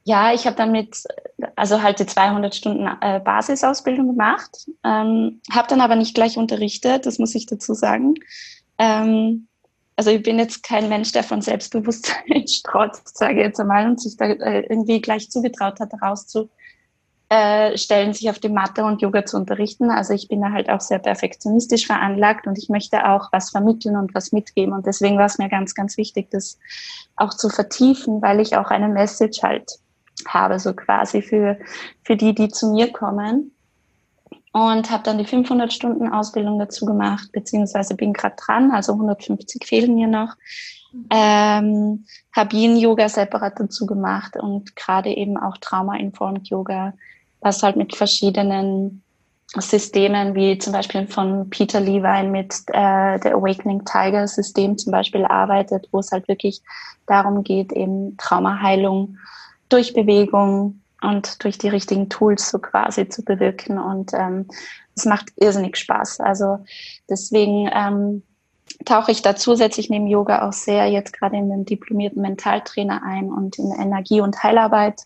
ja, 0.03 0.34
ich 0.34 0.46
habe 0.46 0.55
damit, 0.55 1.03
also 1.57 1.84
halt 1.84 2.00
die 2.00 2.05
200 2.05 2.55
Stunden 2.55 2.88
äh, 3.01 3.19
Basisausbildung 3.19 4.07
gemacht, 4.07 4.69
ähm, 4.86 5.41
habe 5.51 5.67
dann 5.67 5.81
aber 5.81 5.98
nicht 5.98 6.15
gleich 6.15 6.38
unterrichtet, 6.38 7.05
das 7.05 7.19
muss 7.19 7.36
ich 7.36 7.46
dazu 7.46 7.74
sagen. 7.74 8.13
Ähm, 8.77 9.46
also 9.97 10.11
ich 10.11 10.21
bin 10.21 10.37
jetzt 10.37 10.61
kein 10.61 10.89
Mensch, 10.89 11.11
der 11.11 11.23
von 11.23 11.41
Selbstbewusstsein 11.41 12.47
strotzt, 12.47 13.17
sage 13.17 13.39
ich 13.39 13.45
jetzt 13.45 13.59
einmal, 13.59 13.87
und 13.87 13.99
sich 13.99 14.15
da 14.15 14.25
äh, 14.25 14.61
irgendwie 14.69 15.01
gleich 15.01 15.31
zugetraut 15.31 15.79
hat, 15.79 15.91
rauszustellen, 15.99 16.51
äh, 17.29 18.13
sich 18.13 18.29
auf 18.29 18.37
die 18.37 18.49
Matte 18.49 18.85
und 18.85 19.01
Yoga 19.01 19.25
zu 19.25 19.37
unterrichten. 19.37 19.89
Also 19.89 20.13
ich 20.13 20.27
bin 20.27 20.41
da 20.41 20.51
halt 20.51 20.69
auch 20.69 20.81
sehr 20.81 20.99
perfektionistisch 20.99 21.87
veranlagt 21.87 22.45
und 22.45 22.59
ich 22.59 22.69
möchte 22.69 23.09
auch 23.09 23.29
was 23.31 23.49
vermitteln 23.49 23.95
und 23.95 24.13
was 24.13 24.31
mitgeben. 24.31 24.73
Und 24.73 24.85
deswegen 24.85 25.17
war 25.17 25.25
es 25.25 25.39
mir 25.39 25.49
ganz, 25.49 25.73
ganz 25.73 25.97
wichtig, 25.97 26.29
das 26.29 26.59
auch 27.15 27.33
zu 27.33 27.49
vertiefen, 27.49 28.21
weil 28.21 28.39
ich 28.39 28.55
auch 28.55 28.69
eine 28.69 28.89
Message 28.89 29.41
halt 29.41 29.79
habe, 30.27 30.59
so 30.59 30.73
quasi 30.73 31.23
für, 31.23 31.57
für 32.03 32.15
die, 32.15 32.35
die 32.35 32.49
zu 32.49 32.71
mir 32.71 32.91
kommen 32.91 33.56
und 34.57 34.89
habe 34.89 35.03
dann 35.03 35.19
die 35.19 35.25
500 35.25 35.71
Stunden 35.71 36.09
Ausbildung 36.09 36.57
dazu 36.57 36.85
gemacht, 36.85 37.31
beziehungsweise 37.31 37.95
bin 37.95 38.11
gerade 38.11 38.35
dran, 38.37 38.71
also 38.71 38.93
150 38.93 39.63
fehlen 39.65 39.93
mir 39.93 40.07
noch. 40.07 40.33
Ähm, 41.11 42.05
habe 42.35 42.55
Yin-Yoga 42.55 43.07
separat 43.07 43.59
dazu 43.59 43.85
gemacht 43.85 44.35
und 44.35 44.75
gerade 44.75 45.09
eben 45.09 45.37
auch 45.37 45.57
Trauma-Informed 45.57 46.47
Yoga, 46.47 46.93
was 47.39 47.61
halt 47.61 47.75
mit 47.75 47.95
verschiedenen 47.95 49.03
Systemen 49.55 50.33
wie 50.33 50.57
zum 50.57 50.73
Beispiel 50.73 51.05
von 51.05 51.49
Peter 51.51 51.79
Levine 51.79 52.29
mit 52.29 52.55
äh, 52.69 53.19
der 53.19 53.35
Awakening 53.35 53.85
Tiger 53.85 54.27
System 54.27 54.77
zum 54.77 54.91
Beispiel 54.91 55.23
arbeitet, 55.25 55.87
wo 55.91 55.99
es 55.99 56.11
halt 56.11 56.27
wirklich 56.27 56.61
darum 57.05 57.43
geht, 57.43 57.71
eben 57.73 58.17
Traumaheilung 58.17 59.17
durch 59.69 59.93
Bewegung, 59.93 60.81
und 61.01 61.43
durch 61.43 61.57
die 61.57 61.69
richtigen 61.69 62.09
Tools 62.09 62.49
so 62.49 62.59
quasi 62.59 63.07
zu 63.07 63.23
bewirken. 63.23 63.77
Und 63.77 64.13
ähm, 64.13 64.47
es 64.95 65.05
macht 65.05 65.31
irrsinnig 65.35 65.77
Spaß. 65.77 66.19
Also 66.19 66.59
deswegen 67.09 67.69
ähm, 67.73 68.23
tauche 68.85 69.11
ich 69.11 69.21
da 69.21 69.35
zusätzlich 69.35 69.89
neben 69.89 70.07
Yoga 70.07 70.47
auch 70.47 70.53
sehr 70.53 70.87
jetzt 70.87 71.13
gerade 71.13 71.37
in 71.37 71.49
den 71.49 71.65
diplomierten 71.65 72.21
Mentaltrainer 72.21 73.01
ein 73.03 73.31
und 73.31 73.57
in 73.59 73.71
Energie- 73.71 74.21
und 74.21 74.41
Heilarbeit. 74.43 75.03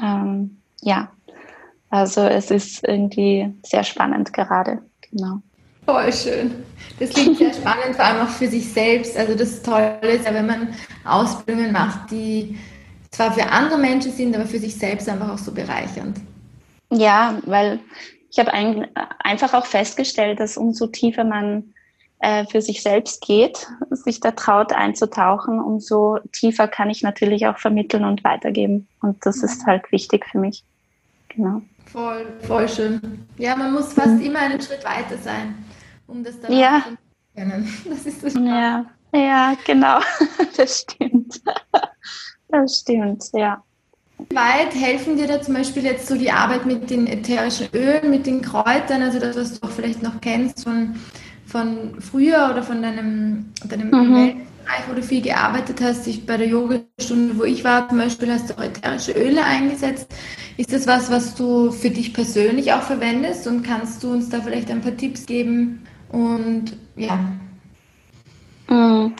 Ähm, 0.00 0.58
ja, 0.80 1.10
also 1.90 2.22
es 2.22 2.50
ist 2.50 2.86
irgendwie 2.86 3.52
sehr 3.62 3.84
spannend 3.84 4.32
gerade. 4.32 4.82
Genau. 5.10 5.40
Voll 5.86 6.12
schön. 6.12 6.50
Das 6.98 7.10
klingt 7.10 7.38
sehr 7.38 7.54
spannend, 7.54 7.96
vor 7.96 8.04
allem 8.04 8.26
auch 8.26 8.30
für 8.30 8.46
sich 8.46 8.70
selbst. 8.70 9.16
Also 9.16 9.34
das 9.34 9.62
Tolle 9.62 9.98
ist 10.02 10.26
ja, 10.26 10.34
wenn 10.34 10.46
man 10.46 10.74
Ausbildungen 11.04 11.72
macht, 11.72 12.10
die 12.10 12.58
zwar 13.10 13.32
für 13.32 13.46
andere 13.50 13.78
Menschen 13.78 14.12
sind, 14.12 14.34
aber 14.34 14.46
für 14.46 14.58
sich 14.58 14.76
selbst 14.76 15.08
einfach 15.08 15.30
auch 15.30 15.38
so 15.38 15.52
bereichernd. 15.52 16.18
Ja, 16.90 17.38
weil 17.44 17.80
ich 18.30 18.38
habe 18.38 18.52
ein, 18.52 18.86
einfach 19.20 19.54
auch 19.54 19.66
festgestellt, 19.66 20.40
dass 20.40 20.56
umso 20.56 20.86
tiefer 20.86 21.24
man 21.24 21.74
äh, 22.20 22.44
für 22.46 22.60
sich 22.60 22.82
selbst 22.82 23.22
geht, 23.22 23.66
sich 23.90 24.20
da 24.20 24.32
traut 24.32 24.72
einzutauchen, 24.72 25.60
umso 25.60 26.18
tiefer 26.32 26.68
kann 26.68 26.90
ich 26.90 27.02
natürlich 27.02 27.46
auch 27.46 27.58
vermitteln 27.58 28.04
und 28.04 28.24
weitergeben. 28.24 28.88
Und 29.00 29.24
das 29.24 29.42
ist 29.42 29.64
halt 29.66 29.90
wichtig 29.92 30.26
für 30.26 30.38
mich. 30.38 30.64
Genau. 31.28 31.62
Voll, 31.86 32.26
voll 32.42 32.68
schön. 32.68 33.26
Ja, 33.38 33.56
man 33.56 33.72
muss 33.72 33.92
fast 33.92 34.16
mhm. 34.16 34.22
immer 34.22 34.40
einen 34.40 34.60
Schritt 34.60 34.84
weiter 34.84 35.16
sein, 35.18 35.54
um 36.06 36.22
das 36.22 36.40
dann 36.40 36.52
ja. 36.52 36.84
zu 36.86 36.96
können. 37.36 37.72
Das 37.88 38.04
ist 38.04 38.20
so 38.20 38.40
ja. 38.40 38.84
ja, 39.14 39.54
genau. 39.64 40.00
das 40.56 40.80
stimmt. 40.80 41.40
Das 42.48 42.80
stimmt, 42.80 43.24
ja. 43.32 43.62
Weit 44.30 44.74
helfen 44.74 45.16
dir 45.16 45.28
da 45.28 45.40
zum 45.40 45.54
Beispiel 45.54 45.84
jetzt 45.84 46.08
so 46.08 46.16
die 46.16 46.32
Arbeit 46.32 46.66
mit 46.66 46.90
den 46.90 47.06
ätherischen 47.06 47.68
Ölen, 47.72 48.10
mit 48.10 48.26
den 48.26 48.42
Kräutern, 48.42 49.02
also 49.02 49.20
das, 49.20 49.36
was 49.36 49.60
du 49.60 49.66
auch 49.66 49.70
vielleicht 49.70 50.02
noch 50.02 50.20
kennst 50.20 50.64
von, 50.64 50.96
von 51.46 52.00
früher 52.00 52.48
oder 52.50 52.64
von 52.64 52.82
deinem, 52.82 53.52
deinem 53.68 53.90
mhm. 53.90 54.14
Bereich, 54.68 54.88
wo 54.88 54.94
du 54.94 55.02
viel 55.02 55.22
gearbeitet 55.22 55.80
hast. 55.80 56.06
Ich, 56.08 56.26
bei 56.26 56.36
der 56.36 56.48
Yogastunde, 56.48 57.38
wo 57.38 57.44
ich 57.44 57.62
war 57.62 57.88
zum 57.88 57.98
Beispiel, 57.98 58.32
hast 58.32 58.50
du 58.50 58.54
auch 58.54 58.62
ätherische 58.62 59.12
Öle 59.12 59.44
eingesetzt. 59.44 60.12
Ist 60.56 60.72
das 60.72 60.88
was, 60.88 61.10
was 61.10 61.36
du 61.36 61.70
für 61.70 61.90
dich 61.90 62.12
persönlich 62.12 62.72
auch 62.72 62.82
verwendest 62.82 63.46
und 63.46 63.62
kannst 63.62 64.02
du 64.02 64.10
uns 64.10 64.28
da 64.28 64.40
vielleicht 64.40 64.70
ein 64.70 64.80
paar 64.80 64.96
Tipps 64.96 65.26
geben? 65.26 65.86
Und 66.10 66.76
ja. 66.96 67.20
Mhm. 68.68 69.14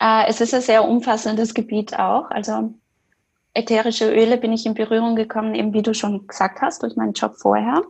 Äh, 0.00 0.26
es 0.28 0.40
ist 0.40 0.54
ein 0.54 0.60
sehr 0.60 0.84
umfassendes 0.84 1.54
Gebiet 1.54 1.98
auch. 1.98 2.30
Also 2.30 2.74
ätherische 3.54 4.10
Öle 4.10 4.38
bin 4.38 4.52
ich 4.52 4.66
in 4.66 4.74
Berührung 4.74 5.16
gekommen, 5.16 5.54
eben 5.54 5.72
wie 5.72 5.82
du 5.82 5.94
schon 5.94 6.26
gesagt 6.26 6.60
hast, 6.60 6.82
durch 6.82 6.96
meinen 6.96 7.12
Job 7.12 7.36
vorher. 7.36 7.82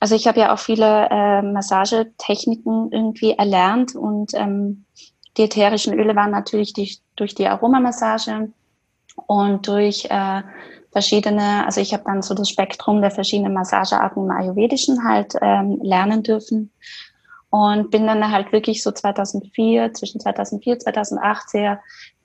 Also 0.00 0.14
ich 0.14 0.28
habe 0.28 0.40
ja 0.40 0.54
auch 0.54 0.58
viele 0.58 1.08
äh, 1.10 1.42
Massagetechniken 1.42 2.92
irgendwie 2.92 3.32
erlernt 3.32 3.96
und 3.96 4.32
ähm, 4.34 4.84
die 5.36 5.44
ätherischen 5.44 5.98
Öle 5.98 6.14
waren 6.14 6.30
natürlich 6.30 6.72
die, 6.72 6.96
durch 7.16 7.34
die 7.34 7.48
Aromamassage 7.48 8.52
und 9.26 9.66
durch 9.66 10.06
äh, 10.10 10.42
verschiedene, 10.92 11.64
also 11.64 11.80
ich 11.80 11.92
habe 11.92 12.04
dann 12.06 12.22
so 12.22 12.34
das 12.34 12.48
Spektrum 12.48 13.00
der 13.00 13.10
verschiedenen 13.10 13.54
Massagearten 13.54 14.24
im 14.24 14.30
Ayurvedischen 14.30 15.04
halt 15.04 15.34
ähm, 15.40 15.80
lernen 15.82 16.22
dürfen 16.22 16.70
und 17.50 17.90
bin 17.90 18.06
dann 18.06 18.30
halt 18.30 18.52
wirklich 18.52 18.82
so 18.82 18.92
2004, 18.92 19.94
zwischen 19.94 20.20
2004, 20.20 20.78
2008 20.80 21.50
sehr 21.50 21.80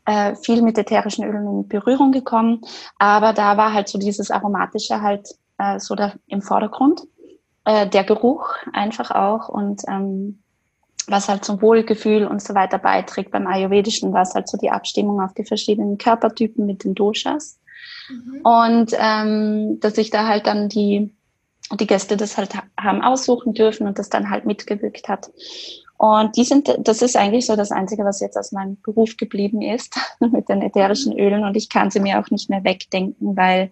äh, 0.06 0.36
viel 0.36 0.62
mit 0.62 0.78
ätherischen 0.78 1.24
Ölen 1.24 1.48
in 1.48 1.68
Berührung 1.68 2.12
gekommen. 2.12 2.62
Aber 2.98 3.34
da 3.34 3.58
war 3.58 3.74
halt 3.74 3.88
so 3.88 3.98
dieses 3.98 4.32
Aromatische 4.32 5.02
halt 5.02 5.30
äh, 5.58 5.80
so 5.80 5.96
da 5.96 6.14
im 6.28 6.42
Vordergrund. 6.42 7.02
Äh, 7.66 7.88
der 7.88 8.04
Geruch 8.04 8.50
einfach 8.74 9.12
auch 9.12 9.48
und 9.48 9.84
ähm, 9.88 10.40
was 11.08 11.30
halt 11.30 11.46
zum 11.46 11.62
Wohlgefühl 11.62 12.26
und 12.26 12.42
so 12.42 12.56
weiter 12.56 12.78
beiträgt. 12.78 13.32
Beim 13.32 13.48
Ayurvedischen 13.48 14.14
war 14.14 14.24
es 14.24 14.34
halt 14.34 14.50
so 14.50 14.58
die 14.58 14.72
Abstimmung 14.72 15.22
auf 15.22 15.34
die 15.34 15.46
verschiedenen 15.46 15.98
Körpertypen 15.98 16.66
mit 16.66 16.84
den 16.84 16.96
Doshas. 16.96 17.60
Mhm. 18.10 18.42
Und 18.44 18.92
ähm, 18.98 19.80
dass 19.80 19.98
ich 19.98 20.10
da 20.10 20.28
halt 20.28 20.48
dann 20.48 20.70
die 20.70 21.14
die 21.76 21.88
Gäste 21.88 22.18
das 22.18 22.38
halt 22.38 22.52
haben 22.80 23.02
aussuchen 23.02 23.54
dürfen 23.54 23.88
und 23.88 24.00
das 24.00 24.10
dann 24.10 24.30
halt 24.30 24.46
mitgewirkt 24.46 25.08
hat. 25.10 25.30
Und 25.98 26.36
die 26.36 26.44
sind, 26.44 26.76
das 26.80 27.02
ist 27.02 27.16
eigentlich 27.16 27.46
so 27.46 27.56
das 27.56 27.72
Einzige, 27.72 28.04
was 28.04 28.20
jetzt 28.20 28.38
aus 28.38 28.52
meinem 28.52 28.78
Beruf 28.82 29.16
geblieben 29.16 29.62
ist 29.62 29.96
mit 30.20 30.50
den 30.50 30.62
ätherischen 30.62 31.18
Ölen. 31.18 31.46
Und 31.46 31.56
ich 31.56 31.70
kann 31.70 31.92
sie 31.92 32.00
mir 32.00 32.20
auch 32.20 32.30
nicht 32.30 32.50
mehr 32.50 32.64
wegdenken, 32.64 33.38
weil 33.38 33.72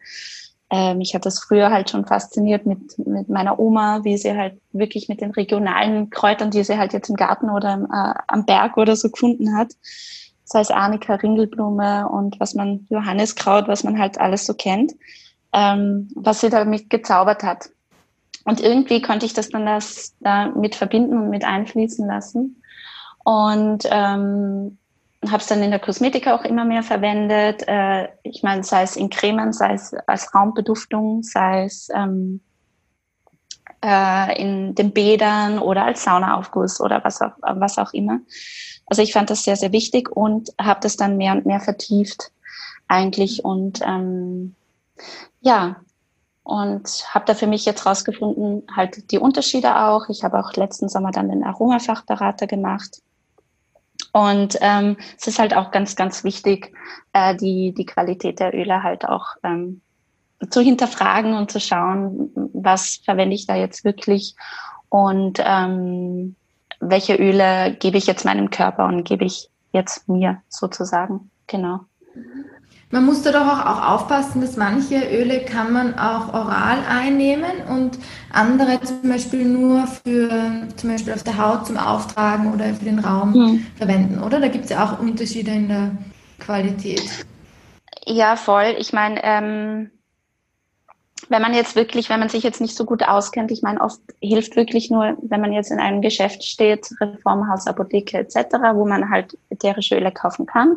äh, 0.72 0.94
mich 0.94 1.14
hat 1.14 1.26
das 1.26 1.40
früher 1.40 1.72
halt 1.72 1.90
schon 1.90 2.06
fasziniert 2.06 2.66
mit, 2.66 2.98
mit 3.00 3.28
meiner 3.28 3.60
Oma, 3.60 4.06
wie 4.06 4.18
sie 4.18 4.36
halt 4.36 4.62
wirklich 4.72 5.10
mit 5.10 5.20
den 5.20 5.32
regionalen 5.32 6.10
Kräutern, 6.10 6.52
die 6.52 6.64
sie 6.64 6.78
halt 6.78 6.94
jetzt 6.94 7.10
im 7.10 7.18
Garten 7.18 7.50
oder 7.50 7.74
äh, 7.92 8.22
am 8.28 8.46
Berg 8.46 8.78
oder 8.78 8.96
so 8.96 9.10
gefunden 9.10 9.58
hat, 9.58 9.74
sei 10.46 10.62
es 10.62 10.72
Arnika, 10.72 11.16
Ringelblume 11.16 12.08
und 12.08 12.40
was 12.40 12.54
man, 12.54 12.88
Johanniskraut, 12.90 13.68
was 13.68 13.84
man 13.84 14.00
halt 14.00 14.18
alles 14.18 14.46
so 14.46 14.54
kennt, 14.54 14.94
ähm, 15.52 16.10
was 16.16 16.40
sie 16.40 16.50
damit 16.50 16.90
gezaubert 16.90 17.44
hat. 17.44 17.70
Und 18.52 18.60
irgendwie 18.60 19.02
konnte 19.02 19.26
ich 19.26 19.32
das 19.32 19.48
dann 19.48 19.66
das 19.66 20.14
damit 20.20 20.76
verbinden 20.76 21.18
und 21.18 21.30
mit 21.30 21.46
einfließen 21.46 22.06
lassen. 22.06 22.62
Und 23.24 23.88
ähm, 23.90 24.78
habe 25.26 25.38
es 25.38 25.48
dann 25.48 25.64
in 25.64 25.72
der 25.72 25.80
Kosmetik 25.80 26.28
auch 26.28 26.44
immer 26.44 26.66
mehr 26.66 26.84
verwendet. 26.84 27.66
Äh, 27.66 28.10
ich 28.24 28.44
meine, 28.44 28.66
sei 28.66 28.84
es 28.84 28.98
in 28.98 29.10
Cremen, 29.10 29.54
sei 29.54 29.76
es 29.76 29.94
als 30.06 30.36
Raumbeduftung, 30.36 31.24
sei 31.24 31.64
es 31.64 31.88
ähm, 31.96 32.42
äh, 33.82 34.38
in 34.42 34.76
den 34.76 34.92
Bädern 34.92 35.58
oder 35.58 35.86
als 35.86 36.04
Saunaaufguss 36.04 36.82
oder 36.82 37.06
was 37.06 37.22
auch, 37.22 37.32
was 37.42 37.78
auch 37.78 37.94
immer. 37.94 38.20
Also 38.86 39.02
ich 39.02 39.14
fand 39.14 39.30
das 39.30 39.46
sehr, 39.46 39.56
sehr 39.56 39.72
wichtig 39.72 40.10
und 40.14 40.50
habe 40.60 40.82
das 40.82 40.98
dann 40.98 41.16
mehr 41.16 41.32
und 41.32 41.46
mehr 41.46 41.62
vertieft 41.62 42.34
eigentlich. 42.90 43.46
Und 43.46 43.80
ähm, 43.88 44.56
ja, 45.40 45.78
und 46.52 47.06
habe 47.14 47.24
da 47.24 47.34
für 47.34 47.48
mich 47.48 47.64
jetzt 47.64 47.86
rausgefunden, 47.86 48.64
halt 48.76 49.10
die 49.12 49.20
Unterschiede 49.20 49.74
auch. 49.74 50.10
Ich 50.10 50.26
habe 50.26 50.38
auch 50.38 50.52
letzten 50.52 50.90
Sommer 50.90 51.12
dann 51.12 51.30
den 51.30 51.46
Aromafachberater 51.46 52.46
gemacht. 52.46 53.02
Und 54.12 54.58
ähm, 54.60 54.98
es 55.18 55.28
ist 55.28 55.40
halt 55.40 55.56
auch 55.56 55.72
ganz, 55.72 55.96
ganz 55.96 56.26
wichtig, 56.26 56.74
äh, 57.14 57.38
die, 57.38 57.74
die 57.74 57.86
Qualität 57.86 58.42
der 58.42 58.54
Öle 58.54 58.84
halt 58.84 59.06
auch 59.06 59.28
ähm, 59.44 59.80
zu 60.50 60.60
hinterfragen 60.60 61.36
und 61.36 61.50
zu 61.50 61.62
schauen, 61.62 62.32
was 62.54 62.98
verwende 63.06 63.36
ich 63.36 63.48
da 63.48 63.56
jetzt 63.56 63.86
wirklich 63.86 64.36
und 64.90 65.42
ähm, 65.42 66.36
welche 66.82 67.16
Öle 67.16 67.78
gebe 67.80 67.98
ich 67.98 68.08
jetzt 68.08 68.26
meinem 68.26 68.50
Körper 68.50 68.88
und 68.88 69.06
gebe 69.06 69.24
ich 69.24 69.50
jetzt 69.72 70.10
mir 70.10 70.42
sozusagen. 70.50 71.32
Genau. 71.48 71.86
Man 72.92 73.06
muss 73.06 73.22
da 73.22 73.32
doch 73.32 73.48
auch 73.48 73.90
aufpassen, 73.90 74.42
dass 74.42 74.58
manche 74.58 74.96
Öle 74.96 75.46
kann 75.46 75.72
man 75.72 75.98
auch 75.98 76.34
oral 76.34 76.80
einnehmen 76.90 77.64
und 77.70 77.98
andere 78.32 78.82
zum 78.82 79.08
Beispiel 79.08 79.46
nur 79.46 79.88
für 79.88 80.68
zum 80.76 80.90
Beispiel 80.90 81.14
auf 81.14 81.24
der 81.24 81.38
Haut 81.38 81.68
zum 81.68 81.78
Auftragen 81.78 82.54
oder 82.54 82.74
für 82.74 82.84
den 82.84 83.00
Raum 83.00 83.32
mhm. 83.32 83.66
verwenden, 83.78 84.22
oder? 84.22 84.42
Da 84.42 84.50
gibt 84.50 84.66
es 84.66 84.72
ja 84.72 84.84
auch 84.84 85.00
Unterschiede 85.00 85.52
in 85.52 85.70
der 85.70 85.92
Qualität. 86.40 87.26
Ja, 88.06 88.36
voll. 88.36 88.76
Ich 88.78 88.92
meine, 88.92 89.24
ähm, 89.24 89.92
wenn 91.30 91.42
man 91.42 91.54
jetzt 91.54 91.78
wirklich, 91.78 92.10
wenn 92.10 92.20
man 92.20 92.30
sich 92.30 92.44
jetzt 92.44 92.60
nicht 92.60 92.76
so 92.76 92.84
gut 92.84 93.04
auskennt, 93.04 93.52
ich 93.52 93.62
meine, 93.62 93.80
oft 93.80 94.02
hilft 94.20 94.58
wirklich 94.58 94.90
nur, 94.90 95.18
wenn 95.22 95.40
man 95.40 95.54
jetzt 95.54 95.72
in 95.72 95.80
einem 95.80 96.02
Geschäft 96.02 96.44
steht, 96.44 96.90
Reformhaus, 97.00 97.68
Apotheke 97.68 98.18
etc., 98.18 98.56
wo 98.74 98.86
man 98.86 99.10
halt 99.10 99.38
ätherische 99.50 99.96
Öle 99.96 100.12
kaufen 100.12 100.46
kann 100.46 100.76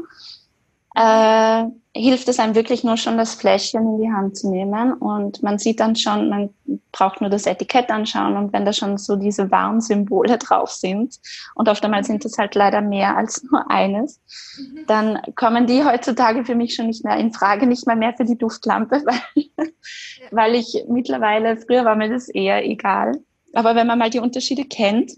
äh, 0.94 1.64
hilft 1.97 2.29
es 2.29 2.41
einem 2.41 2.57
wirklich 2.57 2.83
nur 2.83 2.97
schon, 2.97 3.17
das 3.17 3.35
Fläschchen 3.35 3.87
in 3.87 4.03
die 4.03 4.13
Hand 4.13 4.37
zu 4.37 4.51
nehmen. 4.51 4.95
Und 4.95 5.43
man 5.43 5.59
sieht 5.59 5.79
dann 5.79 5.95
schon, 5.95 6.29
man 6.29 6.51
braucht 6.91 7.21
nur 7.21 7.31
das 7.31 7.47
Etikett 7.47 7.91
anschauen. 7.91 8.37
Und 8.37 8.53
wenn 8.53 8.65
da 8.65 8.73
schon 8.73 8.99
so 8.99 9.15
diese 9.15 9.51
Warnsymbole 9.51 10.39
drauf 10.39 10.71
sind, 10.71 11.21
und 11.55 11.69
oft 11.69 11.85
einmal 11.85 12.03
sind 12.03 12.25
es 12.25 12.37
halt 12.37 12.57
leider 12.57 12.81
mehr 12.81 13.17
als 13.17 13.45
nur 13.45 13.71
eines, 13.71 14.21
mhm. 14.59 14.87
dann 14.89 15.21
kommen 15.37 15.67
die 15.67 15.85
heutzutage 15.85 16.45
für 16.45 16.57
mich 16.57 16.75
schon 16.75 16.89
nicht 16.89 17.04
mehr 17.04 17.17
in 17.17 17.33
Frage, 17.33 17.67
nicht 17.67 17.87
mal 17.87 17.97
mehr 17.97 18.15
für 18.15 18.25
die 18.25 18.39
Duftlampe, 18.39 19.02
weil, 19.07 19.45
weil 20.33 20.54
ich 20.57 20.85
mittlerweile, 20.89 21.57
früher 21.57 21.85
war 21.85 21.95
mir 21.95 22.11
das 22.11 22.28
eher 22.28 22.67
egal. 22.67 23.21
Aber 23.52 23.76
wenn 23.76 23.87
man 23.87 24.00
mal 24.00 24.11
die 24.11 24.19
Unterschiede 24.19 24.65
kennt, 24.65 25.13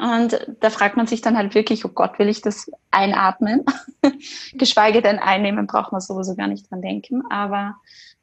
und 0.00 0.56
da 0.60 0.70
fragt 0.70 0.96
man 0.96 1.06
sich 1.06 1.20
dann 1.20 1.36
halt 1.36 1.54
wirklich, 1.54 1.84
oh 1.84 1.90
Gott, 1.90 2.18
will 2.18 2.28
ich 2.28 2.40
das 2.40 2.70
einatmen? 2.90 3.64
Geschweige 4.54 5.02
denn 5.02 5.18
einnehmen, 5.18 5.66
braucht 5.66 5.92
man 5.92 6.00
sowieso 6.00 6.34
gar 6.34 6.46
nicht 6.46 6.70
dran 6.70 6.82
denken. 6.82 7.22
Aber 7.30 7.76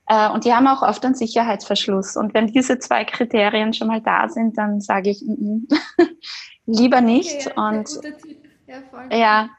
äh, 0.08 0.30
und 0.30 0.46
die 0.46 0.54
haben 0.54 0.68
auch 0.68 0.82
oft 0.82 1.04
einen 1.06 1.16
Sicherheitsverschluss. 1.16 2.16
Und 2.16 2.34
wenn 2.34 2.48
diese 2.48 2.80
zwei 2.80 3.06
Kriterien 3.06 3.74
schon 3.74 3.88
mal 3.88 4.02
da 4.02 4.30
sind, 4.30 4.58
dann 4.58 4.82
sage 4.82 5.10
ich 5.10 5.22
mm, 5.22 5.32
mm, 5.32 5.68
lieber 6.66 7.02
nicht. 7.02 7.48
Okay, 7.48 7.54
ja, 7.56 7.70
und 7.70 7.90
ja, 9.10 9.18
ja, 9.18 9.50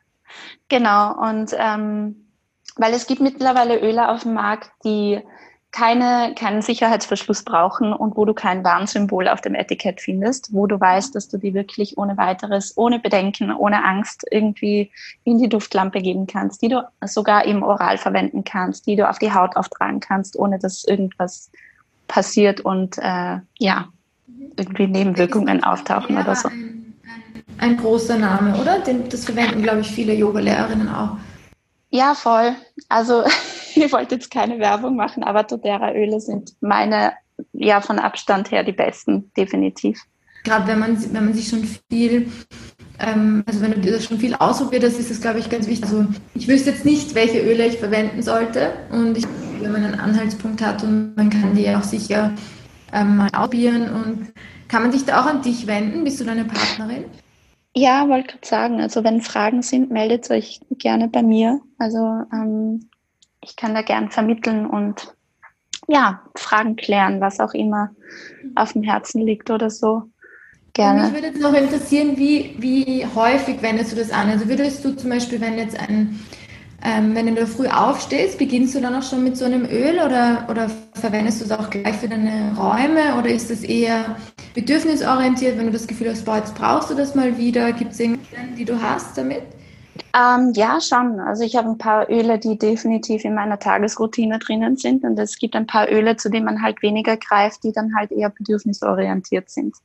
genau. 0.68 1.14
Und 1.20 1.54
ähm, 1.56 2.30
weil 2.76 2.92
es 2.92 3.06
gibt 3.06 3.20
mittlerweile 3.20 3.80
Öle 3.80 4.08
auf 4.10 4.22
dem 4.22 4.34
Markt, 4.34 4.70
die 4.84 5.20
keine, 5.76 6.34
keinen 6.34 6.62
Sicherheitsverschluss 6.62 7.42
brauchen 7.42 7.92
und 7.92 8.16
wo 8.16 8.24
du 8.24 8.32
kein 8.32 8.64
Warnsymbol 8.64 9.28
auf 9.28 9.42
dem 9.42 9.54
Etikett 9.54 10.00
findest, 10.00 10.54
wo 10.54 10.66
du 10.66 10.80
weißt, 10.80 11.14
dass 11.14 11.28
du 11.28 11.36
die 11.36 11.52
wirklich 11.52 11.98
ohne 11.98 12.16
weiteres, 12.16 12.72
ohne 12.78 12.98
Bedenken, 12.98 13.52
ohne 13.52 13.84
Angst 13.84 14.24
irgendwie 14.30 14.90
in 15.24 15.38
die 15.38 15.50
Duftlampe 15.50 16.00
geben 16.00 16.26
kannst, 16.26 16.62
die 16.62 16.68
du 16.68 16.82
sogar 17.04 17.44
im 17.44 17.62
Oral 17.62 17.98
verwenden 17.98 18.42
kannst, 18.42 18.86
die 18.86 18.96
du 18.96 19.06
auf 19.06 19.18
die 19.18 19.34
Haut 19.34 19.54
auftragen 19.56 20.00
kannst, 20.00 20.38
ohne 20.38 20.58
dass 20.58 20.82
irgendwas 20.84 21.50
passiert 22.08 22.62
und 22.62 22.96
äh, 22.96 23.40
ja, 23.58 23.88
irgendwie 24.56 24.86
Nebenwirkungen 24.86 25.62
auftauchen 25.62 26.16
oder 26.16 26.34
so. 26.36 26.48
Ein, 26.48 26.94
ein, 27.58 27.76
großer 27.76 28.16
Name, 28.16 28.56
oder? 28.58 28.78
Den, 28.78 29.10
das 29.10 29.26
verwenden, 29.26 29.62
glaube 29.62 29.80
ich, 29.80 29.90
viele 29.90 30.14
Yoga-Lehrerinnen 30.14 30.88
auch. 30.88 31.18
Ja, 31.90 32.14
voll. 32.14 32.54
Also 32.88 33.24
ich 33.84 33.92
wollte 33.92 34.16
jetzt 34.16 34.30
keine 34.30 34.58
Werbung 34.58 34.96
machen, 34.96 35.22
aber 35.22 35.42
doTERRA-Öle 35.42 36.20
sind 36.20 36.54
meine, 36.60 37.12
ja, 37.52 37.80
von 37.80 37.98
Abstand 37.98 38.50
her 38.50 38.64
die 38.64 38.72
besten, 38.72 39.30
definitiv. 39.36 40.00
Gerade 40.44 40.66
wenn 40.68 40.78
man, 40.78 40.96
wenn 41.12 41.24
man 41.24 41.34
sich 41.34 41.48
schon 41.48 41.64
viel, 41.90 42.30
ähm, 43.00 43.42
also 43.46 43.60
wenn 43.60 43.72
du 43.72 43.80
dir 43.80 43.92
das 43.92 44.04
schon 44.04 44.18
viel 44.18 44.34
ausprobiert 44.34 44.84
hast, 44.84 44.98
ist 44.98 45.10
das, 45.10 45.20
glaube 45.20 45.40
ich, 45.40 45.50
ganz 45.50 45.66
wichtig. 45.66 45.84
Also 45.84 46.06
ich 46.34 46.48
wüsste 46.48 46.70
jetzt 46.70 46.84
nicht, 46.84 47.14
welche 47.14 47.40
Öle 47.40 47.66
ich 47.66 47.78
verwenden 47.78 48.22
sollte 48.22 48.72
und 48.90 49.18
ich, 49.18 49.26
wenn 49.60 49.72
man 49.72 49.84
einen 49.84 49.98
Anhaltspunkt 49.98 50.62
hat 50.62 50.82
und 50.82 51.16
man 51.16 51.30
kann 51.30 51.54
die 51.54 51.68
auch 51.68 51.82
sicher 51.82 52.32
ähm, 52.92 53.16
mal 53.16 53.28
ausprobieren 53.32 53.90
und 53.90 54.32
kann 54.68 54.82
man 54.82 54.92
sich 54.92 55.04
da 55.04 55.20
auch 55.20 55.26
an 55.26 55.42
dich 55.42 55.66
wenden? 55.66 56.04
Bist 56.04 56.20
du 56.20 56.24
deine 56.24 56.44
Partnerin? 56.44 57.04
Ja, 57.74 58.08
wollte 58.08 58.28
gerade 58.28 58.46
sagen, 58.46 58.80
also 58.80 59.04
wenn 59.04 59.20
Fragen 59.20 59.62
sind, 59.62 59.90
meldet 59.90 60.30
euch 60.30 60.60
gerne 60.70 61.08
bei 61.08 61.22
mir. 61.22 61.60
Also 61.78 61.98
ähm, 62.32 62.88
ich 63.46 63.56
kann 63.56 63.74
da 63.74 63.82
gern 63.82 64.10
vermitteln 64.10 64.66
und 64.66 65.14
ja, 65.88 66.20
Fragen 66.34 66.76
klären, 66.76 67.20
was 67.20 67.38
auch 67.38 67.54
immer 67.54 67.90
auf 68.56 68.72
dem 68.72 68.82
Herzen 68.82 69.22
liegt 69.22 69.50
oder 69.50 69.70
so. 69.70 70.02
Gerne. 70.72 71.04
Mich 71.04 71.12
würde 71.12 71.26
jetzt 71.28 71.40
noch 71.40 71.54
interessieren, 71.54 72.16
wie, 72.16 72.56
wie 72.58 73.06
häufig 73.14 73.62
wendest 73.62 73.92
du 73.92 73.96
das 73.96 74.10
an? 74.10 74.28
Also 74.28 74.48
würdest 74.48 74.84
du 74.84 74.94
zum 74.96 75.10
Beispiel, 75.10 75.40
wenn 75.40 75.56
jetzt 75.56 75.78
ein 75.78 76.20
ähm, 76.84 77.14
wenn 77.14 77.26
du 77.26 77.34
da 77.34 77.46
früh 77.46 77.66
aufstehst, 77.66 78.38
beginnst 78.38 78.74
du 78.74 78.80
dann 78.80 78.94
auch 78.94 79.02
schon 79.02 79.24
mit 79.24 79.36
so 79.36 79.46
einem 79.46 79.64
Öl 79.64 79.94
oder, 79.94 80.46
oder 80.50 80.70
verwendest 80.92 81.40
du 81.40 81.46
es 81.46 81.50
auch 81.50 81.70
gleich 81.70 81.96
für 81.96 82.08
deine 82.08 82.54
Räume 82.56 83.18
oder 83.18 83.30
ist 83.30 83.50
das 83.50 83.62
eher 83.62 84.16
bedürfnisorientiert, 84.54 85.56
wenn 85.58 85.66
du 85.66 85.72
das 85.72 85.86
Gefühl 85.86 86.10
hast, 86.10 86.26
boah, 86.26 86.36
jetzt 86.36 86.54
brauchst 86.54 86.90
du 86.90 86.94
das 86.94 87.14
mal 87.14 87.38
wieder? 87.38 87.72
Gibt 87.72 87.92
es 87.92 88.00
irgendwelche, 88.00 88.54
die 88.56 88.64
du 88.66 88.80
hast 88.80 89.16
damit? 89.16 89.42
Ähm, 90.16 90.52
ja, 90.54 90.80
schon. 90.80 91.20
Also 91.20 91.44
ich 91.44 91.56
habe 91.56 91.68
ein 91.68 91.78
paar 91.78 92.08
Öle, 92.08 92.38
die 92.38 92.58
definitiv 92.58 93.24
in 93.24 93.34
meiner 93.34 93.58
Tagesroutine 93.58 94.38
drinnen 94.38 94.76
sind 94.76 95.04
und 95.04 95.18
es 95.18 95.38
gibt 95.38 95.54
ein 95.54 95.66
paar 95.66 95.90
Öle, 95.90 96.16
zu 96.16 96.30
denen 96.30 96.46
man 96.46 96.62
halt 96.62 96.80
weniger 96.80 97.16
greift, 97.18 97.64
die 97.64 97.72
dann 97.72 97.94
halt 97.94 98.12
eher 98.12 98.30
bedürfnisorientiert 98.30 99.50
sind. 99.50 99.76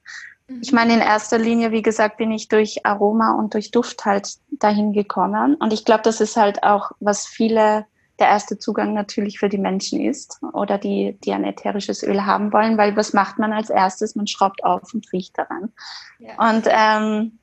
Ich 0.61 0.71
meine, 0.71 0.93
in 0.93 0.99
erster 0.99 1.37
Linie, 1.37 1.71
wie 1.71 1.81
gesagt, 1.81 2.17
bin 2.17 2.31
ich 2.31 2.47
durch 2.49 2.85
Aroma 2.85 3.33
und 3.33 3.53
durch 3.53 3.71
Duft 3.71 4.05
halt 4.05 4.35
dahin 4.51 4.91
gekommen. 4.93 5.55
Und 5.55 5.71
ich 5.71 5.85
glaube, 5.85 6.03
das 6.03 6.19
ist 6.19 6.35
halt 6.35 6.63
auch, 6.63 6.91
was 6.99 7.25
viele 7.25 7.85
der 8.19 8.27
erste 8.27 8.59
Zugang 8.59 8.93
natürlich 8.93 9.39
für 9.39 9.49
die 9.49 9.57
Menschen 9.57 9.99
ist 9.99 10.39
oder 10.53 10.77
die, 10.77 11.17
die 11.23 11.31
ein 11.31 11.43
ätherisches 11.43 12.03
Öl 12.03 12.25
haben 12.25 12.53
wollen, 12.53 12.77
weil 12.77 12.95
was 12.95 13.13
macht 13.13 13.39
man 13.39 13.51
als 13.51 13.69
erstes? 13.69 14.15
Man 14.15 14.27
schraubt 14.27 14.63
auf 14.63 14.93
und 14.93 15.11
riecht 15.11 15.37
daran. 15.37 15.71
Ja. 16.19 16.49
Und 16.49 16.67
ähm, 16.69 17.39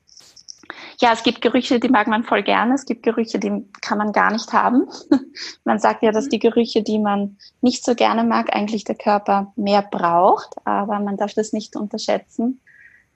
ja, 0.99 1.13
es 1.13 1.23
gibt 1.23 1.41
Gerüche, 1.41 1.79
die 1.79 1.89
mag 1.89 2.07
man 2.07 2.23
voll 2.23 2.43
gerne. 2.43 2.75
Es 2.75 2.85
gibt 2.85 3.03
Gerüche, 3.03 3.39
die 3.39 3.65
kann 3.81 3.97
man 3.97 4.11
gar 4.11 4.31
nicht 4.31 4.53
haben. 4.53 4.87
man 5.63 5.79
sagt 5.79 6.03
ja, 6.03 6.11
dass 6.11 6.25
mhm. 6.25 6.29
die 6.29 6.39
Gerüche, 6.39 6.83
die 6.83 6.99
man 6.99 7.37
nicht 7.61 7.83
so 7.83 7.95
gerne 7.95 8.23
mag, 8.23 8.55
eigentlich 8.55 8.83
der 8.83 8.95
Körper 8.95 9.51
mehr 9.55 9.81
braucht. 9.81 10.55
Aber 10.65 10.99
man 10.99 11.17
darf 11.17 11.33
das 11.33 11.53
nicht 11.53 11.75
unterschätzen 11.75 12.59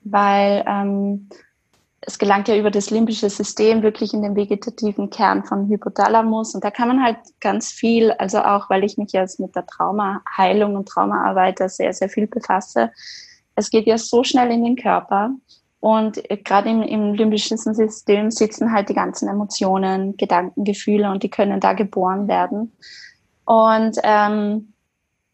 weil 0.03 0.63
ähm, 0.67 1.29
es 2.01 2.19
gelangt 2.19 2.49
ja 2.49 2.57
über 2.57 2.71
das 2.71 2.89
limbische 2.89 3.29
System 3.29 3.81
wirklich 3.81 4.13
in 4.13 4.21
den 4.21 4.35
vegetativen 4.35 5.09
Kern 5.09 5.45
von 5.45 5.69
Hypothalamus 5.69 6.53
und 6.53 6.63
da 6.63 6.71
kann 6.71 6.89
man 6.89 7.01
halt 7.01 7.17
ganz 7.39 7.71
viel, 7.71 8.11
also 8.11 8.39
auch 8.39 8.69
weil 8.69 8.83
ich 8.83 8.97
mich 8.97 9.13
jetzt 9.13 9.39
mit 9.39 9.55
der 9.55 9.65
Traumaheilung 9.65 10.75
und 10.75 10.87
Traumaarbeit 10.87 11.59
sehr, 11.71 11.93
sehr 11.93 12.09
viel 12.09 12.27
befasse. 12.27 12.91
Es 13.55 13.69
geht 13.69 13.85
ja 13.85 13.97
so 13.97 14.23
schnell 14.23 14.51
in 14.51 14.63
den 14.63 14.75
Körper 14.75 15.31
Und 15.83 16.23
gerade 16.45 16.69
im, 16.69 16.81
im 16.81 17.13
limbischen 17.13 17.57
System 17.57 18.31
sitzen 18.31 18.71
halt 18.71 18.87
die 18.87 18.93
ganzen 18.93 19.27
Emotionen, 19.27 20.15
Gedanken, 20.15 20.63
Gefühle 20.63 21.11
und 21.11 21.23
die 21.23 21.29
können 21.29 21.59
da 21.59 21.73
geboren 21.73 22.29
werden. 22.29 22.71
Und 23.43 23.97
ähm, 24.01 24.71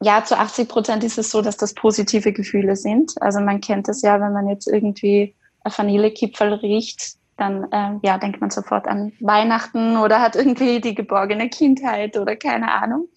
ja, 0.02 0.24
zu 0.24 0.36
80 0.36 0.68
Prozent 0.68 1.04
ist 1.04 1.20
es 1.20 1.30
so, 1.30 1.44
dass 1.44 1.56
das 1.56 1.76
positive 1.76 2.34
Gefühle 2.34 2.76
sind. 2.76 3.14
Also 3.22 3.40
man 3.42 3.62
kennt 3.62 3.88
das 3.88 4.02
ja, 4.02 4.20
wenn 4.20 4.34
man 4.34 4.50
jetzt 4.50 4.68
irgendwie 4.68 5.36
ein 5.64 5.72
Vanillekipferl 5.72 6.54
riecht, 6.54 7.18
dann 7.38 7.68
ähm, 7.72 8.00
ja, 8.02 8.18
denkt 8.18 8.42
man 8.42 8.50
sofort 8.50 8.88
an 8.88 9.14
Weihnachten 9.20 9.98
oder 9.98 10.20
hat 10.20 10.36
irgendwie 10.36 10.82
die 10.82 10.96
geborgene 10.96 11.50
Kindheit 11.50 12.18
oder 12.18 12.36
keine 12.36 12.72
Ahnung. 12.72 13.08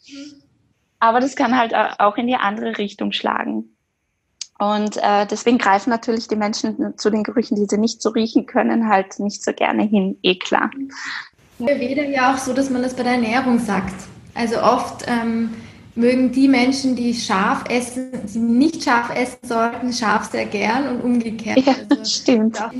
Aber 0.98 1.18
das 1.18 1.34
kann 1.34 1.56
halt 1.56 1.74
auch 1.74 2.18
in 2.18 2.26
die 2.26 2.36
andere 2.36 2.76
Richtung 2.76 3.12
schlagen. 3.12 3.71
Und 4.62 4.96
äh, 4.98 5.26
deswegen 5.26 5.58
greifen 5.58 5.90
natürlich 5.90 6.28
die 6.28 6.36
Menschen 6.36 6.96
zu 6.96 7.10
den 7.10 7.24
Gerüchen, 7.24 7.56
die 7.56 7.66
sie 7.68 7.78
nicht 7.78 8.00
so 8.00 8.10
riechen 8.10 8.46
können, 8.46 8.88
halt 8.88 9.18
nicht 9.18 9.42
so 9.42 9.52
gerne 9.52 9.82
hin, 9.82 10.16
eh 10.22 10.36
klar. 10.36 10.70
Ayurveda 11.58 12.02
ja 12.02 12.32
auch 12.32 12.38
so, 12.38 12.52
dass 12.52 12.70
man 12.70 12.80
das 12.80 12.94
bei 12.94 13.02
der 13.02 13.14
Ernährung 13.14 13.58
sagt. 13.58 13.94
Also 14.34 14.62
oft 14.62 15.04
ähm, 15.08 15.50
mögen 15.94 16.32
die 16.32 16.48
Menschen, 16.48 16.96
die 16.96 17.14
scharf 17.14 17.64
essen, 17.68 18.10
die 18.32 18.38
nicht 18.38 18.82
scharf 18.82 19.14
essen 19.14 19.38
sollten, 19.42 19.92
scharf 19.92 20.30
sehr 20.30 20.46
gern 20.46 20.88
und 20.88 21.02
umgekehrt. 21.02 21.58
Ja, 21.58 21.74
also, 21.90 22.04
stimmt. 22.04 22.60
Auch 22.60 22.70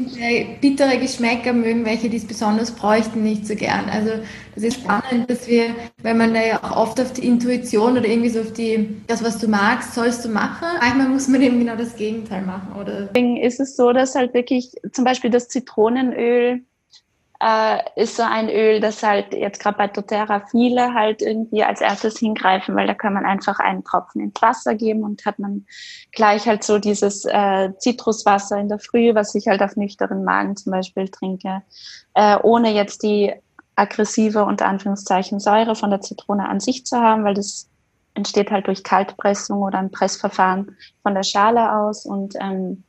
bittere 0.60 0.98
Geschmäcker 0.98 1.52
mögen 1.52 1.84
welche, 1.84 2.08
die 2.08 2.16
es 2.16 2.26
besonders 2.26 2.70
bräuchten, 2.70 3.22
nicht 3.22 3.46
so 3.46 3.54
gern. 3.54 3.88
Also 3.90 4.10
das 4.54 4.64
ist 4.64 4.80
spannend, 4.80 5.28
dass 5.28 5.46
wir, 5.46 5.66
wenn 6.02 6.18
man 6.18 6.34
da 6.34 6.44
ja 6.44 6.62
auch 6.62 6.76
oft 6.76 7.00
auf 7.00 7.12
die 7.12 7.26
Intuition 7.26 7.98
oder 7.98 8.06
irgendwie 8.06 8.30
so 8.30 8.40
auf 8.40 8.52
die, 8.52 8.88
das, 9.06 9.22
was 9.22 9.38
du 9.38 9.48
magst, 9.48 9.94
sollst 9.94 10.24
du 10.24 10.28
machen. 10.28 10.66
Manchmal 10.80 11.08
muss 11.08 11.28
man 11.28 11.42
eben 11.42 11.58
genau 11.58 11.76
das 11.76 11.96
Gegenteil 11.96 12.42
machen, 12.42 12.72
oder? 12.80 13.08
Deswegen 13.14 13.36
ist 13.36 13.60
es 13.60 13.76
so, 13.76 13.92
dass 13.92 14.14
halt 14.14 14.34
wirklich 14.34 14.72
zum 14.92 15.04
Beispiel 15.04 15.30
das 15.30 15.48
Zitronenöl 15.48 16.62
äh, 17.42 17.78
ist 17.96 18.16
so 18.16 18.22
ein 18.22 18.48
Öl, 18.48 18.80
das 18.80 19.02
halt 19.02 19.34
jetzt 19.34 19.60
gerade 19.60 19.76
bei 19.76 19.88
doTERRA 19.88 20.44
viele 20.50 20.94
halt 20.94 21.22
irgendwie 21.22 21.64
als 21.64 21.80
erstes 21.80 22.18
hingreifen, 22.18 22.76
weil 22.76 22.86
da 22.86 22.94
kann 22.94 23.14
man 23.14 23.26
einfach 23.26 23.58
einen 23.58 23.82
Tropfen 23.82 24.20
ins 24.20 24.40
Wasser 24.40 24.76
geben 24.76 25.02
und 25.02 25.26
hat 25.26 25.40
man 25.40 25.66
gleich 26.12 26.46
halt 26.46 26.62
so 26.62 26.78
dieses 26.78 27.24
äh, 27.24 27.70
Zitruswasser 27.78 28.58
in 28.58 28.68
der 28.68 28.78
Früh, 28.78 29.14
was 29.14 29.34
ich 29.34 29.48
halt 29.48 29.60
auf 29.60 29.74
nüchteren 29.74 30.22
Magen 30.22 30.56
zum 30.56 30.70
Beispiel 30.70 31.08
trinke, 31.08 31.62
äh, 32.14 32.38
ohne 32.42 32.72
jetzt 32.72 33.02
die 33.02 33.32
aggressive 33.74 34.44
unter 34.44 34.66
Anführungszeichen 34.66 35.40
Säure 35.40 35.74
von 35.74 35.90
der 35.90 36.00
Zitrone 36.00 36.48
an 36.48 36.60
sich 36.60 36.86
zu 36.86 36.98
haben, 36.98 37.24
weil 37.24 37.34
das 37.34 37.68
entsteht 38.14 38.52
halt 38.52 38.68
durch 38.68 38.84
Kaltpressung 38.84 39.62
oder 39.62 39.78
ein 39.78 39.90
Pressverfahren 39.90 40.76
von 41.02 41.14
der 41.14 41.24
Schale 41.24 41.74
aus 41.74 42.06
und 42.06 42.34
ähm, 42.40 42.84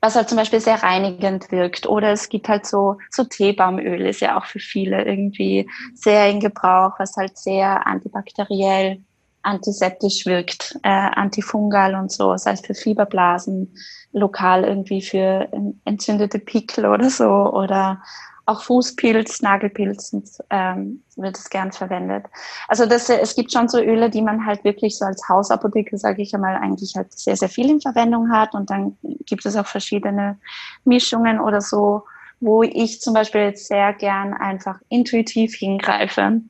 was 0.00 0.14
halt 0.14 0.28
zum 0.28 0.38
Beispiel 0.38 0.60
sehr 0.60 0.82
reinigend 0.82 1.50
wirkt. 1.50 1.86
Oder 1.86 2.12
es 2.12 2.28
gibt 2.28 2.48
halt 2.48 2.66
so, 2.66 2.98
so 3.10 3.24
Teebaumöl 3.24 4.06
ist 4.06 4.20
ja 4.20 4.38
auch 4.38 4.44
für 4.44 4.60
viele 4.60 5.04
irgendwie 5.04 5.68
sehr 5.94 6.28
in 6.30 6.40
Gebrauch, 6.40 6.92
was 6.98 7.16
halt 7.16 7.36
sehr 7.36 7.86
antibakteriell, 7.86 9.02
antiseptisch 9.42 10.26
wirkt, 10.26 10.78
äh, 10.82 10.88
antifungal 10.88 11.94
und 11.94 12.12
so, 12.12 12.32
das 12.32 12.46
heißt 12.46 12.66
für 12.66 12.74
Fieberblasen, 12.74 13.74
lokal 14.12 14.64
irgendwie 14.64 15.02
für 15.02 15.48
entzündete 15.84 16.38
Pickel 16.38 16.86
oder 16.86 17.10
so 17.10 17.28
oder 17.28 18.02
auch 18.48 18.62
Fußpilz, 18.62 19.42
Nagelpilz 19.42 20.16
ähm, 20.48 21.02
wird 21.16 21.36
es 21.36 21.50
gern 21.50 21.70
verwendet. 21.70 22.24
Also 22.66 22.86
das, 22.86 23.08
es 23.10 23.34
gibt 23.34 23.52
schon 23.52 23.68
so 23.68 23.78
Öle, 23.78 24.08
die 24.08 24.22
man 24.22 24.46
halt 24.46 24.64
wirklich 24.64 24.96
so 24.96 25.04
als 25.04 25.28
Hausapotheke, 25.28 25.98
sage 25.98 26.22
ich 26.22 26.34
einmal, 26.34 26.56
eigentlich 26.56 26.94
halt 26.96 27.12
sehr, 27.12 27.36
sehr 27.36 27.50
viel 27.50 27.68
in 27.68 27.80
Verwendung 27.80 28.30
hat. 28.32 28.54
Und 28.54 28.70
dann 28.70 28.96
gibt 29.26 29.44
es 29.44 29.54
auch 29.54 29.66
verschiedene 29.66 30.38
Mischungen 30.84 31.40
oder 31.40 31.60
so, 31.60 32.04
wo 32.40 32.62
ich 32.62 33.02
zum 33.02 33.12
Beispiel 33.12 33.42
jetzt 33.42 33.68
sehr 33.68 33.92
gern 33.92 34.32
einfach 34.32 34.78
intuitiv 34.88 35.54
hingreife. 35.54 36.40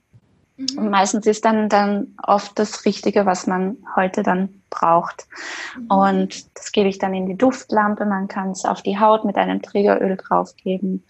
Mhm. 0.56 0.66
Und 0.76 0.90
meistens 0.90 1.26
ist 1.26 1.44
dann, 1.44 1.68
dann 1.68 2.14
oft 2.22 2.56
das 2.60 2.84
Richtige, 2.84 3.26
was 3.26 3.48
man 3.48 3.76
heute 3.96 4.22
dann 4.22 4.62
braucht. 4.70 5.26
Mhm. 5.76 5.86
Und 5.90 6.56
das 6.56 6.70
gebe 6.70 6.88
ich 6.88 6.98
dann 6.98 7.12
in 7.12 7.26
die 7.26 7.36
Duftlampe. 7.36 8.04
Man 8.04 8.28
kann 8.28 8.52
es 8.52 8.64
auf 8.64 8.82
die 8.82 9.00
Haut 9.00 9.24
mit 9.24 9.36
einem 9.36 9.62
Trägeröl 9.62 10.16
draufgeben 10.16 11.02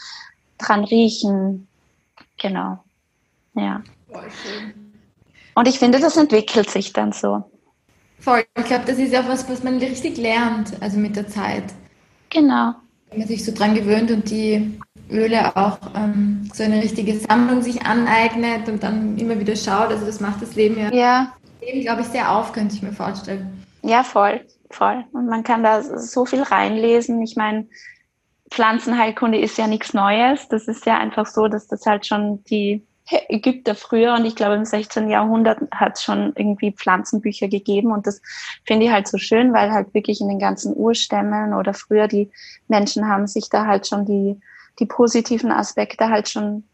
dran 0.59 0.85
riechen. 0.85 1.68
Genau. 2.40 2.79
Ja. 3.55 3.83
Und 5.55 5.68
ich 5.68 5.79
finde, 5.79 5.99
das 5.99 6.16
entwickelt 6.16 6.71
sich 6.71 6.92
dann 6.92 7.12
so. 7.12 7.44
Voll. 8.21 8.44
Ich 8.59 8.64
glaube, 8.64 8.85
das 8.87 8.99
ist 8.99 9.12
ja 9.12 9.23
auch 9.23 9.29
was, 9.29 9.49
was 9.49 9.62
man 9.62 9.79
richtig 9.79 10.16
lernt, 10.16 10.81
also 10.81 10.99
mit 10.99 11.16
der 11.16 11.29
Zeit. 11.29 11.64
Genau. 12.31 12.75
Wenn 13.11 13.21
man 13.21 13.29
sich 13.29 13.44
so 13.44 13.53
dran 13.53 13.75
gewöhnt 13.75 14.11
und 14.11 14.31
die 14.31 14.79
Öle 15.11 15.57
auch 15.57 15.79
ähm, 15.94 16.49
so 16.53 16.62
eine 16.62 16.83
richtige 16.83 17.18
Sammlung 17.18 17.62
sich 17.62 17.83
aneignet 17.83 18.68
und 18.68 18.83
dann 18.83 19.16
immer 19.16 19.38
wieder 19.40 19.57
schaut, 19.57 19.90
also 19.90 20.05
das 20.05 20.21
macht 20.21 20.42
das 20.42 20.55
Leben 20.55 20.79
ja, 20.79 20.92
ja. 20.92 21.33
Leben, 21.61 21.81
glaube 21.81 22.03
ich, 22.03 22.09
sehr 22.09 22.31
auf, 22.31 22.53
könnte 22.53 22.75
ich 22.75 22.83
mir 22.83 22.92
vorstellen. 22.92 23.64
Ja, 23.83 24.03
voll, 24.03 24.44
voll. 24.71 25.05
Und 25.12 25.27
man 25.27 25.44
kann 25.44 25.62
da 25.62 25.83
so 25.83 26.27
viel 26.27 26.42
reinlesen. 26.42 27.23
Ich 27.23 27.37
meine, 27.37 27.66
Pflanzenheilkunde 28.51 29.39
ist 29.39 29.59
ja 29.59 29.67
nichts 29.67 29.95
Neues. 29.95 30.49
Das 30.49 30.69
ist 30.69 30.87
ja 30.87 30.99
einfach 30.99 31.27
so, 31.27 31.49
dass 31.49 31.69
das 31.69 31.87
halt 31.87 32.07
schon 32.07 32.43
die 32.45 32.87
Ägypter 33.29 33.75
früher 33.75 34.15
und 34.15 34.27
ich 34.27 34.37
glaube 34.37 34.57
im 34.57 34.65
16. 34.65 35.09
Jahrhundert 35.09 35.61
hat 35.71 35.97
es 35.97 36.03
schon 36.03 36.33
irgendwie 36.37 36.73
Pflanzenbücher 36.73 37.49
gegeben 37.49 37.91
und 37.91 38.07
das 38.07 38.21
finde 38.67 38.87
ich 38.87 38.93
halt 38.93 39.09
so 39.09 39.17
schön, 39.17 39.55
weil 39.55 39.73
halt 39.73 39.95
wirklich 39.95 40.21
in 40.21 40.29
den 40.29 40.39
ganzen 40.39 40.77
Urstämmen 40.77 41.55
oder 41.55 41.73
früher 41.73 42.07
die 42.07 42.31
Menschen 42.69 43.09
haben 43.09 43.27
sich 43.27 43.49
da 43.49 43.67
halt 43.67 43.87
schon 43.87 44.05
die, 44.05 44.39
die 44.79 44.87
positiven 44.87 45.51
Aspekte 45.51 46.09
halt 46.09 46.29
schon 46.29 46.65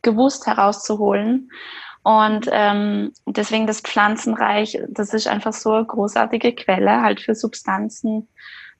gewusst 0.00 0.46
herauszuholen. 0.46 1.50
Und 2.04 2.48
ähm, 2.50 3.12
deswegen 3.26 3.66
das 3.66 3.80
Pflanzenreich, 3.80 4.78
das 4.88 5.14
ist 5.14 5.28
einfach 5.28 5.52
so 5.52 5.72
eine 5.72 5.84
großartige 5.84 6.52
Quelle 6.54 7.00
halt 7.00 7.20
für 7.20 7.34
Substanzen, 7.34 8.28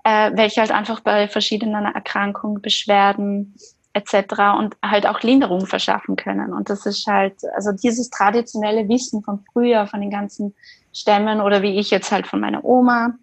äh, 0.05 0.33
welche 0.35 0.61
halt 0.61 0.71
einfach 0.71 1.01
bei 1.01 1.29
verschiedenen 1.29 1.85
Erkrankungen, 1.85 2.61
Beschwerden 2.61 3.55
etc. 3.93 4.15
und 4.59 4.77
halt 4.83 5.07
auch 5.07 5.21
Linderung 5.21 5.67
verschaffen 5.67 6.17
können. 6.17 6.53
Und 6.53 6.71
das 6.71 6.87
ist 6.87 7.07
halt, 7.07 7.35
also 7.55 7.73
dieses 7.73 8.11
traditionelle 8.11 8.89
Wissen 8.89 9.23
von 9.23 9.45
früher, 9.53 9.87
von 9.87 10.01
den 10.01 10.11
ganzen 10.11 10.55
Stämmen 10.93 11.41
oder 11.41 11.63
wie 11.63 11.79
ich 11.79 11.91
jetzt 11.91 12.11
halt 12.13 12.27
von 12.27 12.41
meiner 12.41 12.65
Oma, 12.65 13.15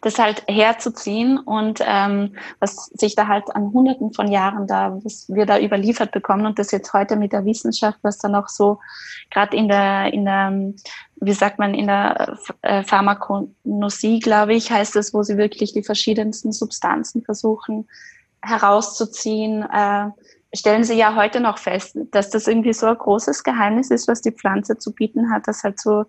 das 0.00 0.18
halt 0.18 0.44
herzuziehen 0.48 1.38
und 1.38 1.82
ähm, 1.84 2.36
was 2.58 2.86
sich 2.86 3.14
da 3.14 3.26
halt 3.26 3.54
an 3.54 3.72
Hunderten 3.72 4.14
von 4.14 4.30
Jahren 4.30 4.66
da, 4.66 4.98
was 5.02 5.26
wir 5.28 5.44
da 5.44 5.58
überliefert 5.58 6.10
bekommen 6.10 6.46
und 6.46 6.58
das 6.58 6.70
jetzt 6.70 6.92
heute 6.94 7.16
mit 7.16 7.32
der 7.32 7.44
Wissenschaft, 7.44 7.98
was 8.02 8.18
da 8.18 8.28
noch 8.28 8.48
so 8.48 8.78
gerade 9.30 9.56
in 9.56 9.68
der 9.68 10.12
in 10.12 10.24
der 10.24 10.72
wie 11.20 11.32
sagt 11.32 11.58
man 11.58 11.74
in 11.74 11.88
der 11.88 12.38
äh, 12.62 12.82
Pharmakonosie, 12.84 14.20
glaube 14.20 14.54
ich, 14.54 14.70
heißt 14.70 14.96
es, 14.96 15.12
wo 15.12 15.22
sie 15.22 15.36
wirklich 15.36 15.72
die 15.72 15.82
verschiedensten 15.82 16.52
Substanzen 16.52 17.22
versuchen 17.22 17.88
herauszuziehen. 18.42 19.62
Äh, 19.62 20.10
stellen 20.54 20.84
sie 20.84 20.94
ja 20.94 21.14
heute 21.14 21.40
noch 21.40 21.58
fest, 21.58 21.98
dass 22.10 22.30
das 22.30 22.46
irgendwie 22.46 22.72
so 22.72 22.86
ein 22.86 22.96
großes 22.96 23.44
Geheimnis 23.44 23.90
ist, 23.90 24.08
was 24.08 24.22
die 24.22 24.32
Pflanze 24.32 24.78
zu 24.78 24.94
bieten 24.94 25.30
hat, 25.30 25.46
dass 25.46 25.62
halt 25.62 25.80
so 25.80 26.04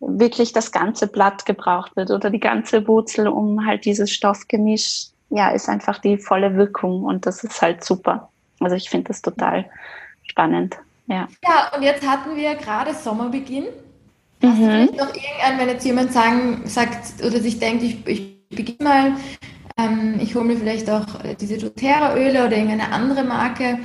wirklich 0.00 0.52
das 0.52 0.72
ganze 0.72 1.06
Blatt 1.06 1.46
gebraucht 1.46 1.96
wird 1.96 2.10
oder 2.10 2.30
die 2.30 2.40
ganze 2.40 2.86
Wurzel, 2.86 3.28
um 3.28 3.66
halt 3.66 3.84
dieses 3.84 4.10
Stoffgemisch, 4.10 5.06
ja, 5.30 5.50
ist 5.50 5.68
einfach 5.68 5.98
die 5.98 6.18
volle 6.18 6.56
Wirkung 6.56 7.04
und 7.04 7.26
das 7.26 7.42
ist 7.42 7.60
halt 7.62 7.84
super. 7.84 8.30
Also 8.60 8.76
ich 8.76 8.90
finde 8.90 9.08
das 9.08 9.22
total 9.22 9.64
spannend. 10.24 10.76
Ja. 11.06 11.28
ja, 11.44 11.72
und 11.74 11.82
jetzt 11.82 12.06
hatten 12.06 12.36
wir 12.36 12.54
gerade 12.56 12.92
Sommerbeginn. 12.94 13.66
Hast 14.42 14.58
mhm. 14.58 14.88
du 14.88 14.96
noch 14.96 15.14
irgendwann, 15.14 15.58
wenn 15.58 15.68
jetzt 15.68 15.84
jemand 15.84 16.12
sagen, 16.12 16.62
sagt 16.66 17.22
oder 17.24 17.40
sich 17.40 17.58
denkt, 17.58 17.82
ich, 17.82 18.06
ich 18.06 18.48
beginne 18.48 18.84
mal, 18.88 19.12
ähm, 19.78 20.18
ich 20.20 20.34
hole 20.34 20.44
mir 20.44 20.56
vielleicht 20.56 20.90
auch 20.90 21.06
diese 21.40 21.58
doTERRA-Öle 21.58 22.46
oder 22.46 22.56
irgendeine 22.56 22.92
andere 22.92 23.24
Marke 23.24 23.78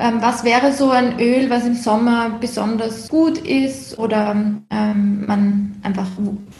was 0.00 0.44
wäre 0.44 0.72
so 0.72 0.90
ein 0.90 1.20
Öl, 1.20 1.50
was 1.50 1.66
im 1.66 1.74
Sommer 1.74 2.30
besonders 2.40 3.08
gut 3.08 3.38
ist 3.38 3.98
oder 3.98 4.30
ähm, 4.70 5.26
man 5.26 5.80
einfach 5.82 6.06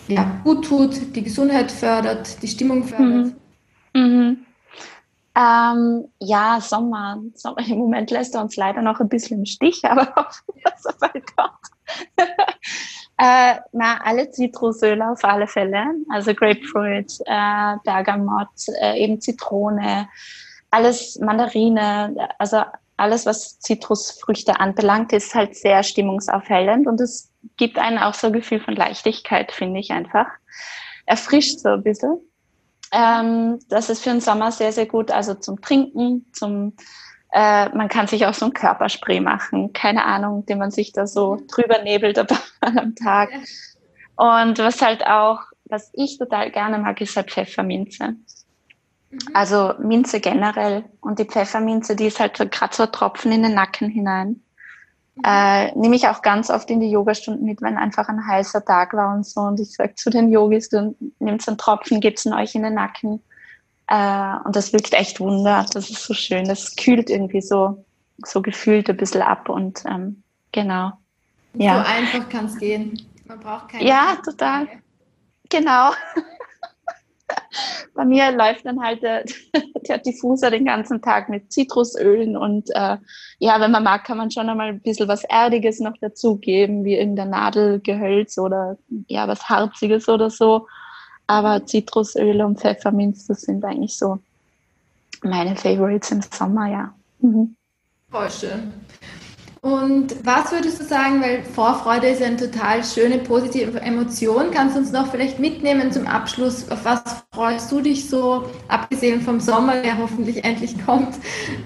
ja, 0.09 0.41
gut 0.45 0.67
tut, 0.67 1.17
die 1.17 1.23
Gesundheit 1.23 1.73
fördert, 1.73 2.43
die 2.43 2.49
Stimmung 2.49 2.85
fördert? 2.85 3.35
Mhm. 3.95 4.01
Mhm. 4.03 4.47
Ähm, 5.35 6.05
ja, 6.19 6.61
Sommer. 6.61 7.19
Sommer. 7.35 7.67
Im 7.67 7.79
Moment 7.79 8.11
lässt 8.11 8.35
er 8.35 8.43
uns 8.43 8.57
leider 8.57 8.83
noch 8.83 9.01
ein 9.01 9.09
bisschen 9.09 9.39
im 9.39 9.47
Stich, 9.47 9.85
aber 9.89 10.15
hoffen, 10.15 10.61
dass 10.65 10.85
er 10.85 10.95
bald 11.01 11.37
kommt. 11.37 12.19
äh, 13.17 13.57
na, 13.73 14.01
alle 14.05 14.31
Zitrusöle 14.31 15.11
auf 15.11 15.25
alle 15.25 15.47
Fälle. 15.47 15.95
Also 16.11 16.35
Grapefruit, 16.35 17.21
äh, 17.25 17.77
Bergamot, 17.85 18.49
äh, 18.81 19.03
eben 19.03 19.21
Zitrone, 19.21 20.09
alles 20.71 21.19
Mandarine, 21.21 22.29
also 22.39 22.63
alles, 23.01 23.27
was 23.27 23.59
Zitrusfrüchte 23.61 24.61
anbelangt, 24.61 25.13
ist 25.13 25.35
halt 25.35 25.57
sehr 25.57 25.83
stimmungsaufhellend 25.83 26.87
und 26.87 27.01
es 27.01 27.33
gibt 27.57 27.79
einen 27.79 27.99
auch 27.99 28.15
so 28.15 28.29
ein 28.29 28.33
Gefühl 28.33 28.61
von 28.61 28.77
Leichtigkeit, 28.77 29.53
finde 29.53 29.81
ich 29.81 29.91
einfach. 29.91 30.27
Erfrischt 31.07 31.61
so 31.61 31.71
ein 31.71 31.83
bisschen. 31.83 32.21
Ähm, 32.93 33.59
das 33.69 33.89
ist 33.89 34.03
für 34.03 34.11
den 34.11 34.21
Sommer 34.21 34.53
sehr, 34.53 34.73
sehr 34.73 34.87
gut. 34.87 35.11
Also 35.11 35.35
zum 35.35 35.61
Trinken, 35.61 36.27
zum 36.33 36.75
äh, 37.33 37.69
man 37.71 37.89
kann 37.89 38.07
sich 38.07 38.27
auch 38.27 38.35
so 38.35 38.47
ein 38.47 38.53
Körperspray 38.53 39.21
machen, 39.21 39.73
keine 39.73 40.05
Ahnung, 40.05 40.45
den 40.47 40.59
man 40.59 40.71
sich 40.71 40.93
da 40.93 41.07
so 41.07 41.37
mhm. 41.37 41.47
drüber 41.47 41.83
nebelt 41.83 42.19
am 42.61 42.95
Tag. 42.97 43.31
Und 44.17 44.59
was 44.59 44.83
halt 44.83 45.07
auch, 45.07 45.41
was 45.65 45.91
ich 45.95 46.19
total 46.19 46.51
gerne 46.51 46.79
mag, 46.79 47.01
ist 47.01 47.17
halt 47.17 47.31
Pfefferminze. 47.31 48.17
Mhm. 49.11 49.19
Also 49.35 49.75
Minze 49.79 50.21
generell. 50.21 50.85
Und 51.01 51.19
die 51.19 51.25
Pfefferminze, 51.25 51.97
die 51.97 52.07
ist 52.07 52.21
halt 52.21 52.37
so 52.37 52.47
gerade 52.47 52.75
so 52.75 52.85
ein 52.85 52.93
Tropfen 52.93 53.33
in 53.33 53.43
den 53.43 53.55
Nacken 53.55 53.89
hinein. 53.89 54.43
Mhm. 55.17 55.23
Äh, 55.25 55.73
nehme 55.77 55.97
ich 55.97 56.09
auch 56.09 56.23
ganz 56.23 56.51
oft 56.51 56.71
in 56.71 56.81
die 56.81 56.91
Yogastunden 56.91 57.45
mit, 57.45 57.61
wenn 57.63 57.77
einfach 57.77 58.09
ein 58.09 58.27
heißer 58.27 58.65
Tag 58.65 58.95
war 58.95 59.15
und 59.15 59.27
so. 59.27 59.41
Und 59.41 59.61
ich 59.61 59.75
sage 59.75 59.95
zu 59.95 60.11
den 60.11 60.31
Yogis, 60.31 60.69
du 60.69 60.95
nehmt 61.19 61.43
so 61.43 61.51
einen 61.51 61.59
Tropfen, 61.59 62.01
gebt 62.01 62.25
ihn 62.25 62.33
euch 62.33 62.55
in 62.55 62.63
den 62.63 62.75
Nacken. 62.75 63.21
Äh, 63.89 64.37
und 64.45 64.55
das 64.55 64.73
wirkt 64.73 64.93
echt 64.95 65.21
Wunder. 65.21 65.67
Das 65.73 65.91
ist 65.91 66.05
so 66.05 66.15
schön. 66.15 66.45
Das 66.45 66.77
kühlt 66.77 67.11
irgendwie 67.11 67.43
so, 67.43 67.85
so 68.25 68.41
gefühlt 68.41 68.89
ein 68.89 68.97
bisschen 68.97 69.23
ab. 69.23 69.49
Und 69.49 69.85
ähm, 69.87 70.23
genau. 70.53 70.93
Ja. 71.55 71.83
So 71.83 71.91
einfach 71.91 72.29
kann 72.29 72.47
es 72.47 72.57
gehen. 72.57 73.07
Man 73.27 73.41
braucht 73.41 73.71
keine. 73.71 73.85
Ja, 73.85 74.17
total. 74.25 74.69
Genau. 75.49 75.91
Bei 77.95 78.05
mir 78.05 78.33
läuft 78.33 78.65
dann 78.65 78.83
halt 78.83 79.03
der, 79.03 79.25
der, 79.89 79.99
Diffuser 79.99 80.51
den 80.51 80.65
ganzen 80.65 81.03
Tag 81.03 81.29
mit 81.29 81.53
Zitrusölen 81.53 82.37
und 82.37 82.71
äh, 82.71 82.97
ja, 83.39 83.61
wenn 83.61 83.71
man 83.71 83.85
mag, 83.85 84.05
kann 84.05 84.19
man 84.19 84.31
schon 84.31 84.49
einmal 84.49 84.69
ein 84.69 84.81
bisschen 84.81 85.09
was 85.09 85.25
Erdiges 85.25 85.81
noch 85.81 85.97
dazugeben, 86.01 86.85
wie 86.85 86.97
irgendein 86.97 87.31
Nadelgehölz 87.31 88.39
oder 88.39 88.77
ja, 89.09 89.27
was 89.29 89.49
Harziges 89.49 90.09
oder 90.09 90.31
so. 90.31 90.67
Aber 91.27 91.65
Zitrusöle 91.65 92.45
und 92.45 92.59
Pfefferminz, 92.59 93.27
das 93.27 93.43
sind 93.43 93.65
eigentlich 93.65 93.97
so 93.97 94.19
meine 95.23 95.55
Favorites 95.57 96.11
im 96.11 96.23
Sommer, 96.23 96.71
ja. 96.71 96.95
Mhm. 97.21 97.55
Voll 98.11 98.31
schön. 98.31 98.73
Und 99.63 100.25
was 100.25 100.53
würdest 100.53 100.81
du 100.81 100.85
sagen, 100.85 101.21
weil 101.21 101.43
Vorfreude 101.43 102.09
ist 102.09 102.23
eine 102.23 102.37
total 102.37 102.83
schöne, 102.83 103.19
positive 103.19 103.79
Emotion, 103.81 104.51
kannst 104.51 104.75
du 104.75 104.81
uns 104.81 104.91
noch 104.91 105.09
vielleicht 105.09 105.39
mitnehmen 105.39 105.93
zum 105.93 106.07
Abschluss, 106.07 106.71
auf 106.71 106.87
was 106.87 107.03
freust 107.35 107.71
du 107.71 107.83
dich 107.83 108.09
so, 108.09 108.49
abgesehen 108.69 109.21
vom 109.21 109.39
Sommer, 109.39 109.83
der 109.83 109.99
hoffentlich 109.99 110.45
endlich 110.45 110.83
kommt, 110.87 111.15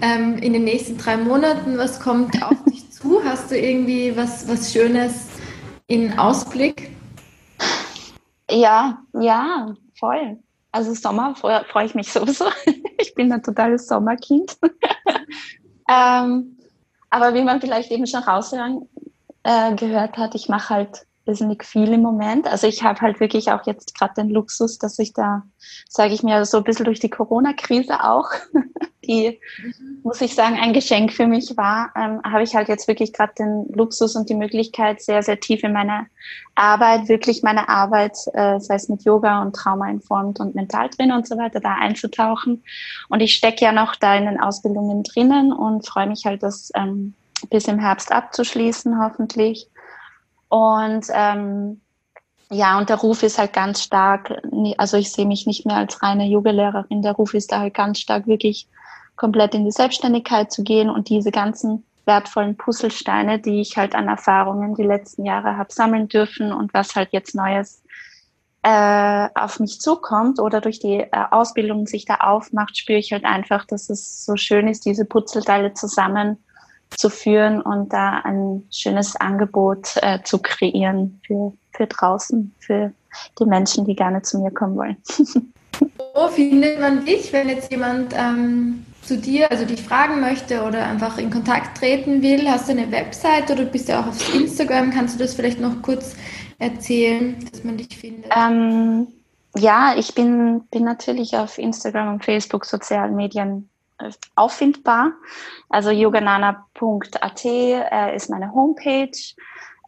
ähm, 0.03 0.39
in 0.39 0.55
den 0.55 0.65
nächsten 0.65 0.99
drei 0.99 1.17
Monaten, 1.17 1.79
was 1.79 2.01
kommt 2.01 2.43
auf 2.43 2.65
dich 2.65 2.91
zu? 2.91 3.23
Hast 3.25 3.53
du 3.53 3.59
irgendwie 3.59 4.17
was, 4.17 4.49
was 4.49 4.73
Schönes 4.73 5.29
in 5.87 6.19
Ausblick? 6.19 6.91
Ja, 8.51 9.05
ja, 9.13 9.73
voll. 9.97 10.39
Also 10.73 10.95
Sommer 10.95 11.37
freue 11.37 11.65
freu 11.67 11.85
ich 11.85 11.95
mich 11.95 12.13
sowieso. 12.13 12.47
ich 12.99 13.15
bin 13.15 13.33
ein 13.33 13.43
totales 13.43 13.87
Sommerkind. 13.87 14.57
ähm, 15.89 16.57
aber 17.15 17.33
wie 17.33 17.43
man 17.43 17.61
vielleicht 17.61 17.93
eben 17.93 18.09
schon 18.09 18.25
raushören 18.25 18.89
äh, 19.45 19.77
hat, 20.17 20.35
ich 20.35 20.49
mache 20.49 20.75
halt 20.75 21.07
irrsinnig 21.27 21.65
viel 21.65 21.93
im 21.93 22.03
Moment. 22.03 22.47
Also 22.47 22.67
ich 22.67 22.83
habe 22.83 23.01
halt 23.01 23.21
wirklich 23.21 23.51
auch 23.51 23.67
jetzt 23.67 23.97
gerade 23.99 24.15
den 24.15 24.31
Luxus, 24.31 24.79
dass 24.79 24.99
ich 24.99 25.13
da, 25.13 25.43
sage 25.89 26.13
ich 26.13 26.23
mir, 26.23 26.45
so 26.45 26.59
ein 26.59 26.65
bisschen 26.65 26.85
durch 26.85 27.01
die 27.01 27.11
Corona-Krise 27.11 28.05
auch, 28.05 28.29
die, 29.05 29.39
mhm. 29.63 30.01
muss 30.03 30.21
ich 30.21 30.35
sagen, 30.35 30.57
ein 30.61 30.73
Geschenk 30.73 31.13
für 31.13 31.27
mich 31.27 31.57
war, 31.57 31.93
ähm, 31.97 32.21
habe 32.25 32.43
ich 32.43 32.55
halt 32.55 32.69
jetzt 32.69 32.89
wirklich 32.89 33.13
gerade 33.13 33.33
den 33.39 33.67
Luxus 33.73 34.17
und 34.17 34.29
die 34.29 34.35
Möglichkeit, 34.35 35.01
sehr, 35.01 35.23
sehr 35.23 35.41
tief 35.41 35.63
in 35.63 35.73
meine 35.73 36.07
Arbeit, 36.55 37.09
wirklich 37.09 37.43
meine 37.43 37.69
Arbeit, 37.69 38.17
äh, 38.35 38.61
sei 38.61 38.75
es 38.75 38.89
mit 38.89 39.05
Yoga 39.05 39.43
und 39.43 39.57
Trauma 39.57 39.89
informt 39.91 40.41
und 40.41 40.55
Mentaltrainer 40.55 41.17
und 41.17 41.27
so 41.27 41.39
weiter, 41.39 41.61
da 41.61 41.75
einzutauchen. 41.75 42.63
Und 43.09 43.21
ich 43.21 43.35
stecke 43.35 43.65
ja 43.65 43.73
noch 43.73 43.97
da 43.97 44.15
in 44.17 44.27
den 44.27 44.41
Ausbildungen 44.41 45.03
drinnen 45.03 45.53
und 45.53 45.87
freue 45.87 46.07
mich 46.07 46.27
halt, 46.27 46.43
das 46.43 46.71
ähm, 46.75 47.15
bis 47.51 47.69
im 47.69 47.79
Herbst 47.79 48.13
abzuschließen, 48.13 49.03
hoffentlich. 49.03 49.69
Und 50.55 51.07
ähm, 51.13 51.81
ja, 52.49 52.79
und 52.79 52.89
der 52.89 52.99
Ruf 52.99 53.25
ist 53.25 53.39
halt 53.39 53.53
ganz 53.53 53.83
stark, 53.83 54.41
also 54.79 54.97
ich 54.97 55.11
sehe 55.11 55.27
mich 55.27 55.49
nicht 55.49 55.67
mehr 55.67 55.75
als 55.75 56.01
reine 56.01 56.29
Yogalehrerin, 56.29 57.03
der 57.03 57.15
Ruf 57.15 57.35
ist 57.35 57.51
da 57.51 57.59
halt 57.59 57.75
ganz 57.75 57.99
stark, 57.99 58.29
wirklich 58.29 58.69
komplett 59.17 59.57
in 59.57 59.65
die 59.65 59.73
Selbstständigkeit 59.73 60.53
zu 60.53 60.63
gehen 60.63 60.91
und 60.91 61.09
diese 61.09 61.33
ganzen 61.33 61.85
wertvollen 62.05 62.57
Puzzlesteine, 62.57 63.41
die 63.41 63.63
ich 63.63 63.77
halt 63.77 63.97
an 63.97 64.07
Erfahrungen 64.07 64.77
die 64.77 64.85
letzten 64.85 65.25
Jahre 65.25 65.57
habe 65.57 65.73
sammeln 65.73 66.07
dürfen 66.07 66.53
und 66.53 66.73
was 66.73 66.95
halt 66.95 67.09
jetzt 67.11 67.35
Neues 67.35 67.83
äh, 68.63 69.29
auf 69.35 69.59
mich 69.59 69.81
zukommt 69.81 70.39
oder 70.39 70.61
durch 70.61 70.79
die 70.79 71.01
äh, 71.01 71.09
Ausbildung 71.33 71.89
sich 71.89 72.05
da 72.05 72.19
aufmacht, 72.19 72.77
spüre 72.77 73.01
ich 73.01 73.11
halt 73.11 73.25
einfach, 73.25 73.65
dass 73.65 73.91
es 73.91 74.25
so 74.25 74.37
schön 74.37 74.69
ist, 74.69 74.87
diese 74.87 75.05
Puzzleteile 75.05 75.75
zusammen 75.75 76.45
zu 76.97 77.11
führen 77.11 77.61
und 77.61 77.93
da 77.93 78.21
ein 78.25 78.65
schönes 78.71 79.17
Angebot 79.17 79.97
äh, 79.97 80.23
zu 80.23 80.39
kreieren 80.39 81.21
für, 81.27 81.53
für 81.73 81.87
draußen, 81.87 82.55
für 82.59 82.93
die 83.39 83.45
Menschen, 83.45 83.85
die 83.85 83.95
gerne 83.95 84.23
zu 84.23 84.39
mir 84.39 84.51
kommen 84.51 84.77
wollen. 84.77 84.97
Wo 86.15 86.29
findet 86.29 86.81
man 86.81 87.05
dich, 87.05 87.33
wenn 87.33 87.49
jetzt 87.49 87.71
jemand 87.71 88.15
ähm, 88.17 88.85
zu 89.03 89.19
dir, 89.19 89.51
also 89.51 89.65
dich 89.65 89.83
fragen 89.83 90.21
möchte 90.21 90.63
oder 90.63 90.87
einfach 90.87 91.19
in 91.19 91.31
Kontakt 91.31 91.79
treten 91.79 92.23
will? 92.23 92.49
Hast 92.49 92.69
du 92.69 92.73
eine 92.73 92.91
Website 92.91 93.51
oder 93.51 93.65
bist 93.65 93.89
du 93.89 93.99
auch 93.99 94.07
auf 94.07 94.35
Instagram? 94.35 94.91
Kannst 94.91 95.17
du 95.17 95.25
das 95.25 95.35
vielleicht 95.35 95.61
noch 95.61 95.83
kurz 95.83 96.15
erzählen, 96.59 97.37
dass 97.51 97.65
man 97.65 97.77
dich 97.77 97.97
findet? 97.97 98.31
Ähm, 98.35 99.09
ja, 99.57 99.95
ich 99.97 100.15
bin, 100.15 100.63
bin 100.71 100.85
natürlich 100.85 101.37
auf 101.37 101.59
Instagram 101.59 102.15
und 102.15 102.25
Facebook, 102.25 102.65
sozialen 102.65 103.15
Medien 103.17 103.69
auffindbar. 104.35 105.13
Also 105.69 105.91
yoganana.at 105.91 107.45
äh, 107.45 108.17
ist 108.17 108.31
meine 108.31 108.53
Homepage 108.53 109.11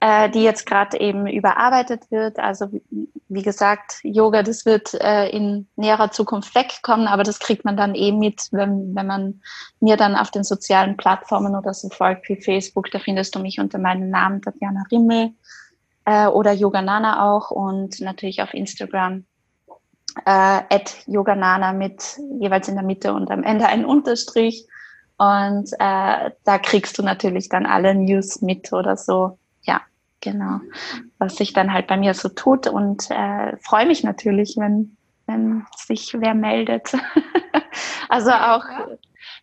äh, 0.01 0.29
die 0.31 0.43
jetzt 0.43 0.67
gerade 0.67 1.01
eben 1.01 1.27
überarbeitet 1.27 2.11
wird. 2.11 2.39
Also 2.39 2.69
wie 3.29 3.43
gesagt, 3.43 4.01
Yoga, 4.03 4.43
das 4.43 4.67
wird 4.67 4.95
äh, 4.95 5.29
in 5.31 5.69
näherer 5.77 6.11
Zukunft 6.11 6.55
wegkommen, 6.55 7.07
aber 7.07 7.23
das 7.23 7.39
kriegt 7.39 7.65
man 7.65 7.77
dann 7.77 7.95
eben 7.95 8.23
eh 8.23 8.29
mit, 8.29 8.49
wenn, 8.53 8.95
wenn 8.95 9.07
man 9.07 9.41
mir 9.81 9.97
dann 9.97 10.15
auf 10.15 10.31
den 10.31 10.45
sozialen 10.45 10.97
Plattformen 10.97 11.57
oder 11.57 11.73
so 11.73 11.89
folgt 11.89 12.29
wie 12.29 12.41
Facebook, 12.41 12.91
da 12.91 12.99
findest 12.99 13.35
du 13.35 13.39
mich 13.39 13.59
unter 13.59 13.79
meinem 13.79 14.11
Namen 14.11 14.43
Tatjana 14.43 14.85
Rimmel 14.91 15.31
äh, 16.05 16.27
oder 16.27 16.53
Yoganana 16.53 17.33
auch 17.33 17.51
und 17.51 18.01
natürlich 18.01 18.43
auf 18.43 18.53
Instagram 18.53 19.25
äh, 20.25 20.63
at 20.75 20.97
Yoganana 21.07 21.73
mit 21.73 22.19
jeweils 22.41 22.69
in 22.69 22.75
der 22.75 22.85
Mitte 22.85 23.13
und 23.13 23.31
am 23.31 23.43
Ende 23.43 23.67
ein 23.67 23.85
Unterstrich. 23.85 24.67
Und 25.19 25.73
äh, 25.79 26.31
da 26.45 26.59
kriegst 26.59 26.99
du 26.99 27.03
natürlich 27.03 27.49
dann 27.49 27.67
alle 27.67 27.95
News 27.95 28.43
mit 28.43 28.73
oder 28.73 28.97
so 28.97 29.39
genau, 30.27 30.61
was 31.19 31.37
sich 31.37 31.53
dann 31.53 31.73
halt 31.73 31.87
bei 31.87 31.97
mir 31.97 32.13
so 32.15 32.29
tut 32.29 32.67
und 32.67 33.11
äh, 33.11 33.57
freue 33.59 33.87
mich 33.87 34.03
natürlich, 34.03 34.57
wenn, 34.57 34.97
wenn 35.27 35.65
sich 35.77 36.15
wer 36.19 36.35
meldet. 36.35 36.93
also 38.09 38.31
auch 38.31 38.65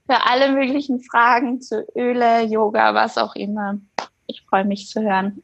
für 0.06 0.26
alle 0.26 0.52
möglichen 0.52 1.02
Fragen 1.02 1.62
zu 1.62 1.86
Öle, 1.96 2.44
Yoga, 2.44 2.94
was 2.94 3.18
auch 3.18 3.36
immer. 3.36 3.78
Ich 4.28 4.44
freue 4.48 4.66
mich 4.66 4.90
zu 4.90 5.02
hören. 5.02 5.42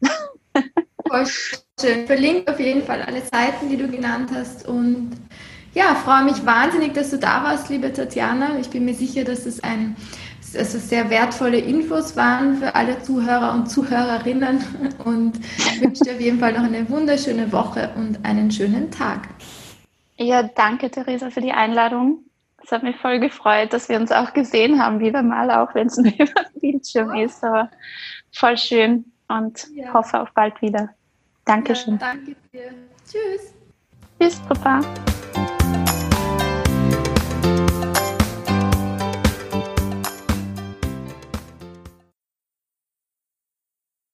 Voll 1.08 1.26
schön. 1.26 1.60
Verlinkt 2.06 2.50
auf 2.50 2.60
jeden 2.60 2.84
Fall 2.84 3.02
alle 3.02 3.22
Seiten, 3.22 3.70
die 3.70 3.78
du 3.78 3.88
genannt 3.88 4.32
hast 4.34 4.68
und 4.68 5.12
ja, 5.74 5.96
freue 5.96 6.24
mich 6.24 6.46
wahnsinnig, 6.46 6.94
dass 6.94 7.12
du 7.12 7.18
da 7.18 7.44
warst, 7.44 7.70
liebe 7.70 7.94
Tatjana. 7.94 8.58
Ich 8.60 8.70
bin 8.70 8.86
mir 8.86 8.96
sicher, 8.96 9.24
dass 9.24 9.46
es 9.46 9.64
ein 9.64 9.96
also 10.58 10.80
sehr 10.80 11.10
wertvolle 11.10 11.60
Infos 11.60 12.16
waren 12.16 12.56
für 12.58 12.74
alle 12.74 13.00
Zuhörer 13.04 13.54
und 13.54 13.70
Zuhörerinnen 13.70 14.64
und 15.06 15.40
wünsche 15.80 16.04
dir 16.04 16.14
auf 16.14 16.22
jeden 16.22 16.40
Fall 16.40 16.54
noch 16.54 16.64
eine 16.64 16.90
wunderschöne 16.90 17.52
Woche 17.52 17.92
und 17.96 18.26
einen 18.26 18.50
schönen 18.52 18.90
Tag. 18.90 19.30
Ja, 20.18 20.44
danke 20.44 20.90
Theresa 20.90 21.30
für 21.30 21.42
die 21.42 21.52
Einladung. 21.52 22.24
Es 22.64 22.72
hat 22.72 22.84
mich 22.84 22.98
voll 22.98 23.20
gefreut, 23.20 23.74
dass 23.74 23.90
wir 23.90 23.98
uns 23.98 24.12
auch 24.12 24.34
gesehen 24.34 24.84
haben, 24.84 25.00
wieder 25.00 25.24
mal, 25.24 25.50
auch 25.52 25.74
wenn 25.76 25.88
es 25.88 25.98
nur 25.98 26.14
über 26.18 26.42
Bildschirm 26.60 27.16
ist, 27.16 27.44
aber 27.44 27.70
voll 28.32 28.58
schön 28.58 29.06
und 29.28 29.68
ja. 29.76 29.94
hoffe 29.94 30.20
auf 30.20 30.32
bald 30.34 30.62
wieder. 30.62 30.90
Dankeschön. 31.50 31.94
Ja, 31.94 32.14
danke 32.14 32.36
dir. 32.54 32.72
Tschüss. 33.10 33.56
Tschüss, 34.20 34.40
Papa. 34.48 34.82